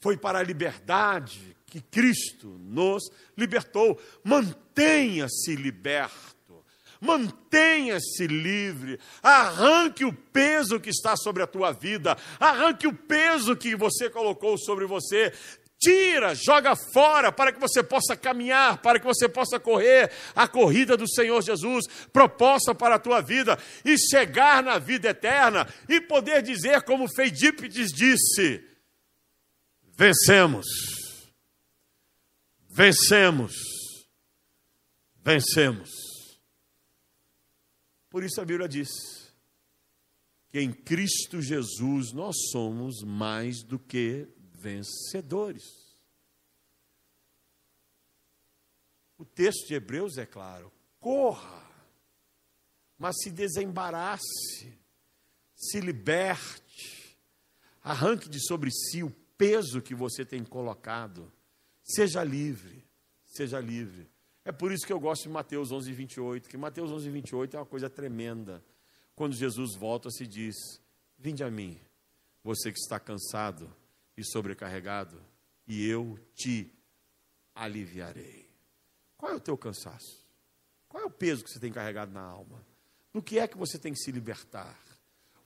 Foi 0.00 0.16
para 0.16 0.38
a 0.38 0.42
liberdade 0.42 1.56
que 1.66 1.80
Cristo 1.80 2.48
nos 2.60 3.02
libertou. 3.36 4.00
Mantenha-se 4.24 5.54
liberto, 5.54 6.64
mantenha-se 7.00 8.26
livre, 8.26 8.98
arranque 9.22 10.04
o 10.04 10.12
peso 10.12 10.80
que 10.80 10.90
está 10.90 11.16
sobre 11.16 11.42
a 11.42 11.46
tua 11.46 11.72
vida, 11.72 12.16
arranque 12.38 12.86
o 12.86 12.94
peso 12.94 13.56
que 13.56 13.74
você 13.76 14.08
colocou 14.08 14.56
sobre 14.56 14.86
você, 14.86 15.32
Tira, 15.78 16.34
joga 16.34 16.74
fora 16.74 17.30
para 17.30 17.52
que 17.52 17.60
você 17.60 17.84
possa 17.84 18.16
caminhar, 18.16 18.82
para 18.82 18.98
que 18.98 19.06
você 19.06 19.28
possa 19.28 19.60
correr 19.60 20.10
a 20.34 20.48
corrida 20.48 20.96
do 20.96 21.08
Senhor 21.08 21.40
Jesus, 21.40 21.86
proposta 22.12 22.74
para 22.74 22.96
a 22.96 22.98
tua 22.98 23.20
vida 23.20 23.56
e 23.84 23.96
chegar 23.96 24.60
na 24.60 24.78
vida 24.78 25.10
eterna 25.10 25.72
e 25.88 26.00
poder 26.00 26.42
dizer, 26.42 26.82
como 26.82 27.08
Feidípides 27.08 27.92
disse: 27.92 28.64
vencemos, 29.96 30.66
vencemos, 32.68 33.54
vencemos. 35.24 35.90
Por 38.10 38.24
isso 38.24 38.40
a 38.40 38.44
Bíblia 38.44 38.68
diz 38.68 38.88
que 40.50 40.58
em 40.58 40.72
Cristo 40.72 41.40
Jesus 41.40 42.12
nós 42.12 42.34
somos 42.50 43.04
mais 43.04 43.62
do 43.62 43.78
que 43.78 44.26
vencedores. 44.58 45.64
O 49.16 49.24
texto 49.24 49.66
de 49.66 49.74
Hebreus 49.74 50.18
é 50.18 50.26
claro: 50.26 50.72
corra, 51.00 51.64
mas 52.98 53.16
se 53.22 53.30
desembarace, 53.30 54.78
se 55.54 55.80
liberte, 55.80 57.18
arranque 57.82 58.28
de 58.28 58.40
sobre 58.40 58.70
si 58.70 59.02
o 59.02 59.10
peso 59.36 59.80
que 59.80 59.94
você 59.94 60.24
tem 60.24 60.44
colocado, 60.44 61.32
seja 61.82 62.22
livre, 62.22 62.84
seja 63.24 63.60
livre. 63.60 64.08
É 64.44 64.52
por 64.52 64.72
isso 64.72 64.86
que 64.86 64.92
eu 64.92 65.00
gosto 65.00 65.24
de 65.24 65.28
Mateus 65.28 65.70
11, 65.70 65.92
28, 65.92 66.48
que 66.48 66.56
Mateus 66.56 66.90
11, 66.90 67.10
28 67.10 67.56
é 67.56 67.60
uma 67.60 67.66
coisa 67.66 67.90
tremenda. 67.90 68.64
Quando 69.14 69.34
Jesus 69.34 69.74
volta, 69.74 70.10
se 70.10 70.26
diz: 70.26 70.54
Vinde 71.18 71.42
a 71.42 71.50
mim, 71.50 71.78
você 72.42 72.72
que 72.72 72.78
está 72.78 72.98
cansado 72.98 73.70
e 74.18 74.24
sobrecarregado, 74.24 75.22
e 75.66 75.88
eu 75.88 76.18
te 76.34 76.74
aliviarei. 77.54 78.50
Qual 79.16 79.32
é 79.32 79.36
o 79.36 79.40
teu 79.40 79.56
cansaço? 79.56 80.26
Qual 80.88 81.04
é 81.04 81.06
o 81.06 81.10
peso 81.10 81.44
que 81.44 81.50
você 81.50 81.60
tem 81.60 81.72
carregado 81.72 82.12
na 82.12 82.20
alma? 82.20 82.60
Do 83.12 83.22
que 83.22 83.38
é 83.38 83.46
que 83.46 83.56
você 83.56 83.78
tem 83.78 83.92
que 83.92 84.00
se 84.00 84.10
libertar? 84.10 84.76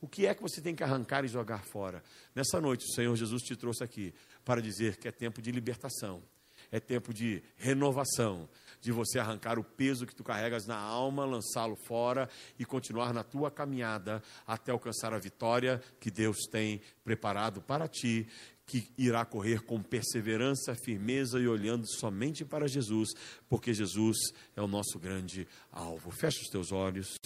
O 0.00 0.08
que 0.08 0.26
é 0.26 0.34
que 0.34 0.42
você 0.42 0.60
tem 0.60 0.74
que 0.74 0.82
arrancar 0.82 1.22
e 1.22 1.28
jogar 1.28 1.64
fora? 1.64 2.02
Nessa 2.34 2.60
noite, 2.60 2.86
o 2.86 2.94
Senhor 2.94 3.14
Jesus 3.14 3.42
te 3.42 3.54
trouxe 3.54 3.84
aqui 3.84 4.14
para 4.44 4.62
dizer 4.62 4.96
que 4.96 5.06
é 5.06 5.12
tempo 5.12 5.42
de 5.42 5.52
libertação, 5.52 6.22
é 6.70 6.80
tempo 6.80 7.12
de 7.12 7.42
renovação, 7.56 8.48
de 8.80 8.90
você 8.90 9.20
arrancar 9.20 9.60
o 9.60 9.64
peso 9.64 10.04
que 10.04 10.14
tu 10.14 10.24
carregas 10.24 10.66
na 10.66 10.76
alma, 10.76 11.24
lançá-lo 11.24 11.76
fora 11.86 12.28
e 12.58 12.64
continuar 12.64 13.14
na 13.14 13.22
tua 13.22 13.48
caminhada 13.48 14.20
até 14.44 14.72
alcançar 14.72 15.14
a 15.14 15.18
vitória 15.18 15.80
que 16.00 16.10
Deus 16.10 16.38
tem 16.50 16.80
preparado 17.04 17.62
para 17.62 17.86
ti, 17.86 18.28
que 18.66 18.90
irá 18.96 19.24
correr 19.24 19.62
com 19.62 19.82
perseverança, 19.82 20.74
firmeza 20.74 21.38
e 21.38 21.48
olhando 21.48 21.86
somente 21.86 22.44
para 22.44 22.68
Jesus, 22.68 23.10
porque 23.48 23.74
Jesus 23.74 24.16
é 24.56 24.62
o 24.62 24.66
nosso 24.66 24.98
grande 24.98 25.46
alvo. 25.70 26.10
Fecha 26.10 26.40
os 26.40 26.48
teus 26.48 26.72
olhos. 26.72 27.16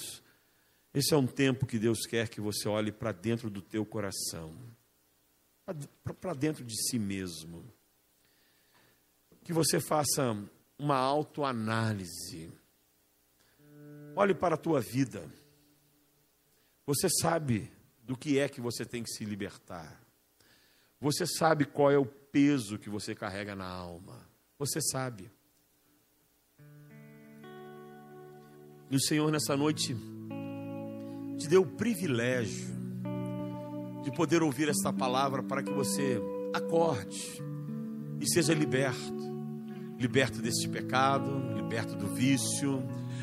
Esse 0.92 1.12
é 1.12 1.16
um 1.16 1.27
tempo 1.27 1.66
que 1.66 1.79
Deus 1.79 2.07
quer 2.07 2.29
que 2.29 2.40
você 2.40 2.68
olhe 2.68 2.90
para 2.90 3.12
dentro 3.12 3.51
do 3.51 3.61
teu 3.61 3.85
coração, 3.85 4.57
para 6.20 6.33
dentro 6.35 6.64
de 6.64 6.75
si 6.88 6.99
mesmo. 6.99 7.64
Que 9.44 9.53
você 9.53 9.79
faça 9.79 10.37
uma 10.79 10.96
autoanálise. 10.96 12.51
Olhe 14.16 14.35
para 14.35 14.55
a 14.55 14.59
tua 14.59 14.81
vida. 14.81 15.31
Você 16.87 17.09
sabe 17.20 17.70
do 18.03 18.16
que 18.16 18.38
é 18.38 18.49
que 18.49 18.61
você 18.61 18.85
tem 18.85 19.03
que 19.03 19.11
se 19.11 19.25
libertar. 19.25 20.05
Você 21.00 21.26
sabe 21.26 21.64
qual 21.64 21.90
é 21.90 21.98
o 21.98 22.06
peso 22.06 22.78
que 22.78 22.88
você 22.88 23.14
carrega 23.14 23.54
na 23.54 23.66
alma. 23.66 24.26
Você 24.59 24.80
sabe. 24.80 25.30
E 28.90 28.96
o 28.96 29.00
Senhor, 29.00 29.30
nessa 29.30 29.56
noite, 29.56 29.96
te 31.38 31.48
deu 31.48 31.62
o 31.62 31.66
privilégio 31.66 32.74
de 34.02 34.11
poder 34.12 34.42
ouvir 34.42 34.68
esta 34.68 34.92
palavra 34.92 35.42
para 35.42 35.62
que 35.62 35.72
você 35.72 36.20
acorde 36.54 37.42
e 38.20 38.28
seja 38.28 38.54
liberto 38.54 39.26
liberto 39.98 40.42
deste 40.42 40.68
pecado, 40.68 41.30
liberto 41.54 41.96
do 41.96 42.06
vício, 42.09 42.82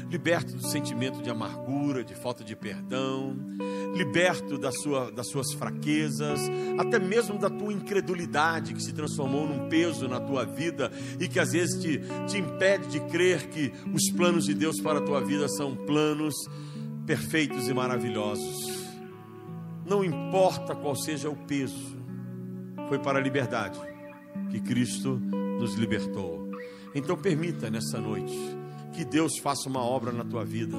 liberto 0.10 0.56
do 0.56 0.68
sentimento 0.68 1.22
de 1.22 1.30
amargura, 1.30 2.04
de 2.04 2.16
falta 2.16 2.44
de 2.44 2.56
perdão, 2.56 3.36
liberto 3.96 4.58
da 4.58 4.72
sua, 4.72 5.12
das 5.12 5.28
suas 5.28 5.54
fraquezas, 5.54 6.42
até 6.78 7.00
mesmo 7.00 7.38
da 7.38 7.50
tua 7.50 7.72
incredulidade 7.72 8.74
que 8.74 8.82
se 8.82 8.94
transformou 8.94 9.48
num 9.48 9.70
peso 9.70 10.08
na 10.08 10.20
tua 10.20 10.46
vida 10.46 10.92
e 11.20 11.28
que 11.28 11.40
às 11.40 11.52
vezes 11.52 11.82
te, 11.82 12.02
te 12.28 12.38
impede 12.38 12.88
de 12.88 13.00
crer 13.12 13.48
que 13.50 13.72
os 13.94 14.10
planos 14.12 14.46
de 14.46 14.54
Deus 14.54 14.80
para 14.82 15.00
a 15.00 15.02
tua 15.02 15.22
vida 15.22 15.48
são 15.48 15.76
planos 15.76 16.36
perfeitos 17.06 17.68
e 17.68 17.74
maravilhosos. 17.74 18.84
Não 19.86 20.04
importa 20.04 20.76
qual 20.76 20.96
seja 20.96 21.30
o 21.30 21.36
peso, 21.36 21.98
foi 22.88 23.00
para 23.00 23.20
a 23.20 23.22
liberdade 23.22 23.80
que 24.50 24.60
Cristo 24.60 25.20
nos 25.60 25.76
libertou. 25.76 26.50
Então 26.96 27.18
permita 27.18 27.70
nessa 27.70 28.00
noite 28.00 28.63
que 28.94 29.04
Deus 29.04 29.38
faça 29.40 29.68
uma 29.68 29.82
obra 29.82 30.12
na 30.12 30.24
tua 30.24 30.46
vida. 30.46 30.78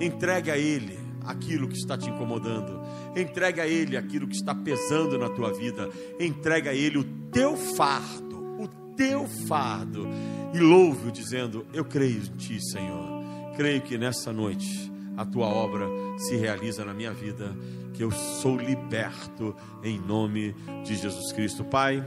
Entregue 0.00 0.50
a 0.50 0.58
Ele 0.58 0.98
aquilo 1.24 1.68
que 1.68 1.76
está 1.76 1.96
te 1.96 2.10
incomodando. 2.10 2.80
Entregue 3.16 3.60
a 3.60 3.66
Ele 3.66 3.96
aquilo 3.96 4.26
que 4.26 4.36
está 4.36 4.54
pesando 4.54 5.18
na 5.18 5.28
tua 5.28 5.52
vida. 5.52 5.88
Entregue 6.20 6.68
a 6.68 6.74
Ele 6.74 6.98
o 6.98 7.04
teu 7.30 7.56
fardo, 7.56 8.36
o 8.60 8.68
teu 8.96 9.26
fardo. 9.48 10.06
E 10.52 10.58
louve-o 10.58 11.10
dizendo: 11.10 11.66
Eu 11.72 11.84
creio 11.84 12.18
em 12.18 12.36
Ti, 12.36 12.60
Senhor. 12.60 13.24
Creio 13.56 13.80
que 13.82 13.96
nessa 13.96 14.32
noite 14.32 14.92
a 15.16 15.24
tua 15.24 15.46
obra 15.46 15.86
se 16.18 16.36
realiza 16.36 16.84
na 16.84 16.92
minha 16.92 17.12
vida, 17.12 17.56
que 17.92 18.02
eu 18.02 18.10
sou 18.10 18.56
liberto 18.56 19.54
em 19.82 19.98
nome 19.98 20.54
de 20.84 20.96
Jesus 20.96 21.32
Cristo. 21.32 21.64
Pai. 21.64 22.04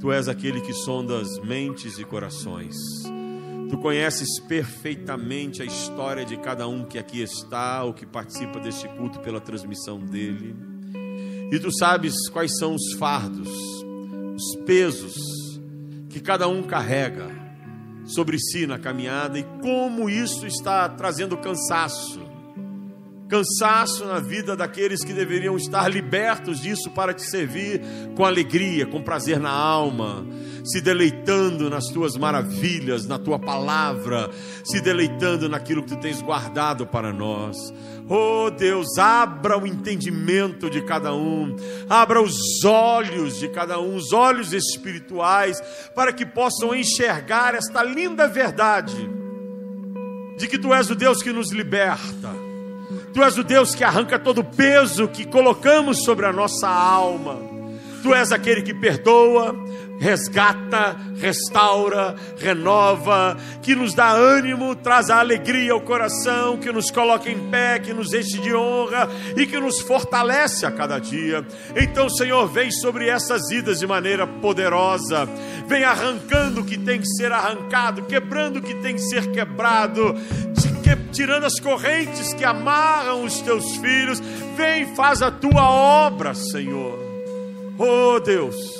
Tu 0.00 0.10
és 0.10 0.28
aquele 0.28 0.62
que 0.62 0.72
sonda 0.72 1.20
as 1.20 1.38
mentes 1.40 1.98
e 1.98 2.04
corações. 2.04 2.74
Tu 3.70 3.78
conheces 3.78 4.40
perfeitamente 4.40 5.62
a 5.62 5.64
história 5.64 6.24
de 6.24 6.36
cada 6.36 6.66
um 6.66 6.84
que 6.84 6.98
aqui 6.98 7.22
está 7.22 7.84
ou 7.84 7.94
que 7.94 8.04
participa 8.04 8.58
deste 8.58 8.88
culto 8.88 9.20
pela 9.20 9.40
transmissão 9.40 9.98
dele. 9.98 10.56
E 11.52 11.58
tu 11.58 11.72
sabes 11.72 12.28
quais 12.28 12.58
são 12.58 12.74
os 12.74 12.92
fardos, 12.94 13.48
os 14.34 14.56
pesos 14.66 15.14
que 16.08 16.20
cada 16.20 16.48
um 16.48 16.62
carrega 16.64 17.30
sobre 18.04 18.38
si 18.38 18.66
na 18.66 18.78
caminhada 18.78 19.38
e 19.38 19.44
como 19.62 20.10
isso 20.10 20.46
está 20.46 20.88
trazendo 20.88 21.36
cansaço 21.36 22.29
cansaço 23.30 24.04
na 24.04 24.18
vida 24.18 24.56
daqueles 24.56 25.04
que 25.04 25.12
deveriam 25.12 25.56
estar 25.56 25.88
libertos 25.88 26.60
disso 26.60 26.90
para 26.90 27.14
te 27.14 27.22
servir 27.22 27.80
com 28.16 28.24
alegria, 28.24 28.84
com 28.84 29.00
prazer 29.00 29.38
na 29.38 29.52
alma, 29.52 30.26
se 30.64 30.80
deleitando 30.80 31.70
nas 31.70 31.86
tuas 31.86 32.16
maravilhas, 32.16 33.06
na 33.06 33.20
tua 33.20 33.38
palavra, 33.38 34.28
se 34.64 34.80
deleitando 34.80 35.48
naquilo 35.48 35.84
que 35.84 35.90
tu 35.90 36.00
tens 36.00 36.20
guardado 36.20 36.84
para 36.84 37.12
nós. 37.12 37.56
Oh 38.08 38.50
Deus, 38.50 38.98
abra 38.98 39.56
o 39.56 39.64
entendimento 39.64 40.68
de 40.68 40.82
cada 40.82 41.14
um, 41.14 41.54
abra 41.88 42.20
os 42.20 42.64
olhos 42.64 43.38
de 43.38 43.48
cada 43.48 43.78
um, 43.78 43.94
os 43.94 44.12
olhos 44.12 44.52
espirituais, 44.52 45.62
para 45.94 46.12
que 46.12 46.26
possam 46.26 46.74
enxergar 46.74 47.54
esta 47.54 47.84
linda 47.84 48.26
verdade 48.26 49.08
de 50.36 50.48
que 50.48 50.58
tu 50.58 50.74
és 50.74 50.90
o 50.90 50.96
Deus 50.96 51.22
que 51.22 51.32
nos 51.32 51.52
liberta 51.52 52.49
Tu 53.12 53.22
és 53.22 53.38
o 53.38 53.42
Deus 53.44 53.74
que 53.74 53.82
arranca 53.82 54.18
todo 54.18 54.40
o 54.40 54.44
peso 54.44 55.08
que 55.08 55.26
colocamos 55.26 56.04
sobre 56.04 56.26
a 56.26 56.32
nossa 56.32 56.68
alma. 56.68 57.38
Tu 58.02 58.14
és 58.14 58.32
aquele 58.32 58.62
que 58.62 58.72
perdoa, 58.72 59.54
resgata, 60.00 60.96
restaura, 61.18 62.16
renova, 62.38 63.36
que 63.62 63.74
nos 63.74 63.92
dá 63.92 64.10
ânimo, 64.12 64.74
traz 64.74 65.10
a 65.10 65.20
alegria 65.20 65.74
ao 65.74 65.80
coração, 65.82 66.56
que 66.56 66.72
nos 66.72 66.90
coloca 66.90 67.30
em 67.30 67.50
pé, 67.50 67.78
que 67.78 67.92
nos 67.92 68.14
enche 68.14 68.38
de 68.38 68.54
honra 68.54 69.06
e 69.36 69.46
que 69.46 69.60
nos 69.60 69.82
fortalece 69.82 70.64
a 70.64 70.70
cada 70.70 70.98
dia. 70.98 71.46
Então, 71.76 72.08
Senhor, 72.08 72.48
vem 72.48 72.70
sobre 72.70 73.08
essas 73.08 73.50
vidas 73.50 73.78
de 73.78 73.86
maneira 73.86 74.26
poderosa, 74.26 75.28
vem 75.68 75.84
arrancando 75.84 76.62
o 76.62 76.64
que 76.64 76.78
tem 76.78 76.98
que 76.98 77.06
ser 77.06 77.30
arrancado, 77.30 78.04
quebrando 78.04 78.58
o 78.58 78.62
que 78.62 78.74
tem 78.76 78.94
que 78.94 79.02
ser 79.02 79.30
quebrado, 79.30 80.14
tirando 81.12 81.44
as 81.44 81.60
correntes 81.60 82.32
que 82.32 82.44
amarram 82.44 83.24
os 83.24 83.38
teus 83.42 83.76
filhos. 83.76 84.18
Vem, 84.56 84.94
faz 84.94 85.20
a 85.20 85.30
tua 85.30 85.68
obra, 85.68 86.32
Senhor. 86.34 86.98
Oh 87.78 88.18
Deus, 88.20 88.79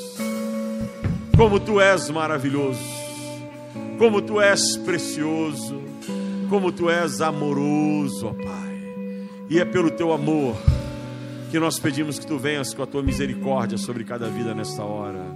como 1.40 1.58
tu 1.58 1.80
és 1.80 2.10
maravilhoso, 2.10 2.84
como 3.98 4.20
tu 4.20 4.38
és 4.38 4.76
precioso, 4.76 5.80
como 6.50 6.70
tu 6.70 6.90
és 6.90 7.22
amoroso, 7.22 8.26
ó 8.26 8.34
Pai. 8.34 8.94
E 9.48 9.58
é 9.58 9.64
pelo 9.64 9.90
teu 9.90 10.12
amor 10.12 10.54
que 11.50 11.58
nós 11.58 11.78
pedimos 11.78 12.18
que 12.18 12.26
tu 12.26 12.38
venhas 12.38 12.74
com 12.74 12.82
a 12.82 12.86
tua 12.86 13.02
misericórdia 13.02 13.78
sobre 13.78 14.04
cada 14.04 14.28
vida 14.28 14.54
nesta 14.54 14.84
hora. 14.84 15.34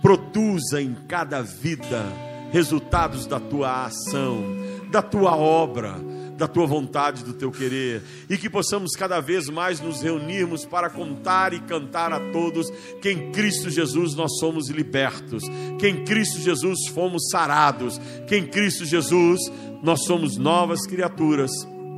Produza 0.00 0.80
em 0.80 0.94
cada 1.08 1.42
vida 1.42 2.04
resultados 2.52 3.26
da 3.26 3.40
tua 3.40 3.86
ação, 3.86 4.44
da 4.88 5.02
tua 5.02 5.34
obra 5.34 5.96
da 6.40 6.48
tua 6.48 6.66
vontade, 6.66 7.22
do 7.22 7.34
teu 7.34 7.52
querer, 7.52 8.02
e 8.28 8.38
que 8.38 8.48
possamos 8.48 8.92
cada 8.92 9.20
vez 9.20 9.50
mais 9.50 9.78
nos 9.78 10.00
reunirmos 10.00 10.64
para 10.64 10.88
contar 10.88 11.52
e 11.52 11.60
cantar 11.60 12.14
a 12.14 12.32
todos 12.32 12.70
que 13.02 13.10
em 13.10 13.30
Cristo 13.30 13.68
Jesus 13.68 14.14
nós 14.14 14.38
somos 14.38 14.70
libertos, 14.70 15.44
que 15.78 15.86
em 15.86 16.02
Cristo 16.02 16.40
Jesus 16.40 16.88
fomos 16.88 17.28
sarados, 17.30 18.00
que 18.26 18.36
em 18.36 18.46
Cristo 18.46 18.86
Jesus 18.86 19.38
nós 19.82 20.06
somos 20.06 20.38
novas 20.38 20.86
criaturas, 20.86 21.50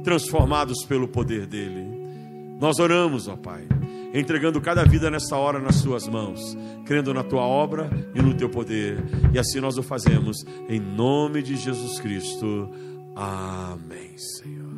transformados 0.02 0.84
pelo 0.86 1.06
poder 1.06 1.46
dele. 1.46 1.86
Nós 2.60 2.80
oramos, 2.80 3.28
ó 3.28 3.36
Pai, 3.36 3.62
entregando 4.12 4.60
cada 4.60 4.84
vida 4.84 5.08
nessa 5.08 5.36
hora 5.36 5.60
nas 5.60 5.82
tuas 5.82 6.08
mãos, 6.08 6.58
crendo 6.84 7.14
na 7.14 7.22
tua 7.22 7.42
obra 7.42 7.88
e 8.12 8.20
no 8.20 8.34
teu 8.34 8.48
poder, 8.48 8.98
e 9.32 9.38
assim 9.38 9.60
nós 9.60 9.78
o 9.78 9.84
fazemos, 9.84 10.44
em 10.68 10.80
nome 10.80 11.42
de 11.42 11.54
Jesus 11.54 12.00
Cristo. 12.00 12.68
Amém, 13.14 14.16
Senhor. 14.18 14.72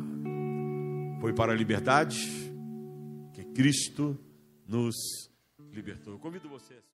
Foi 1.21 1.33
para 1.33 1.53
a 1.53 1.55
liberdade 1.55 2.19
que 3.33 3.43
Cristo 3.45 4.17
nos 4.67 4.95
libertou. 5.71 6.13
Eu 6.13 6.19
convido 6.19 6.47
vocês. 6.47 6.84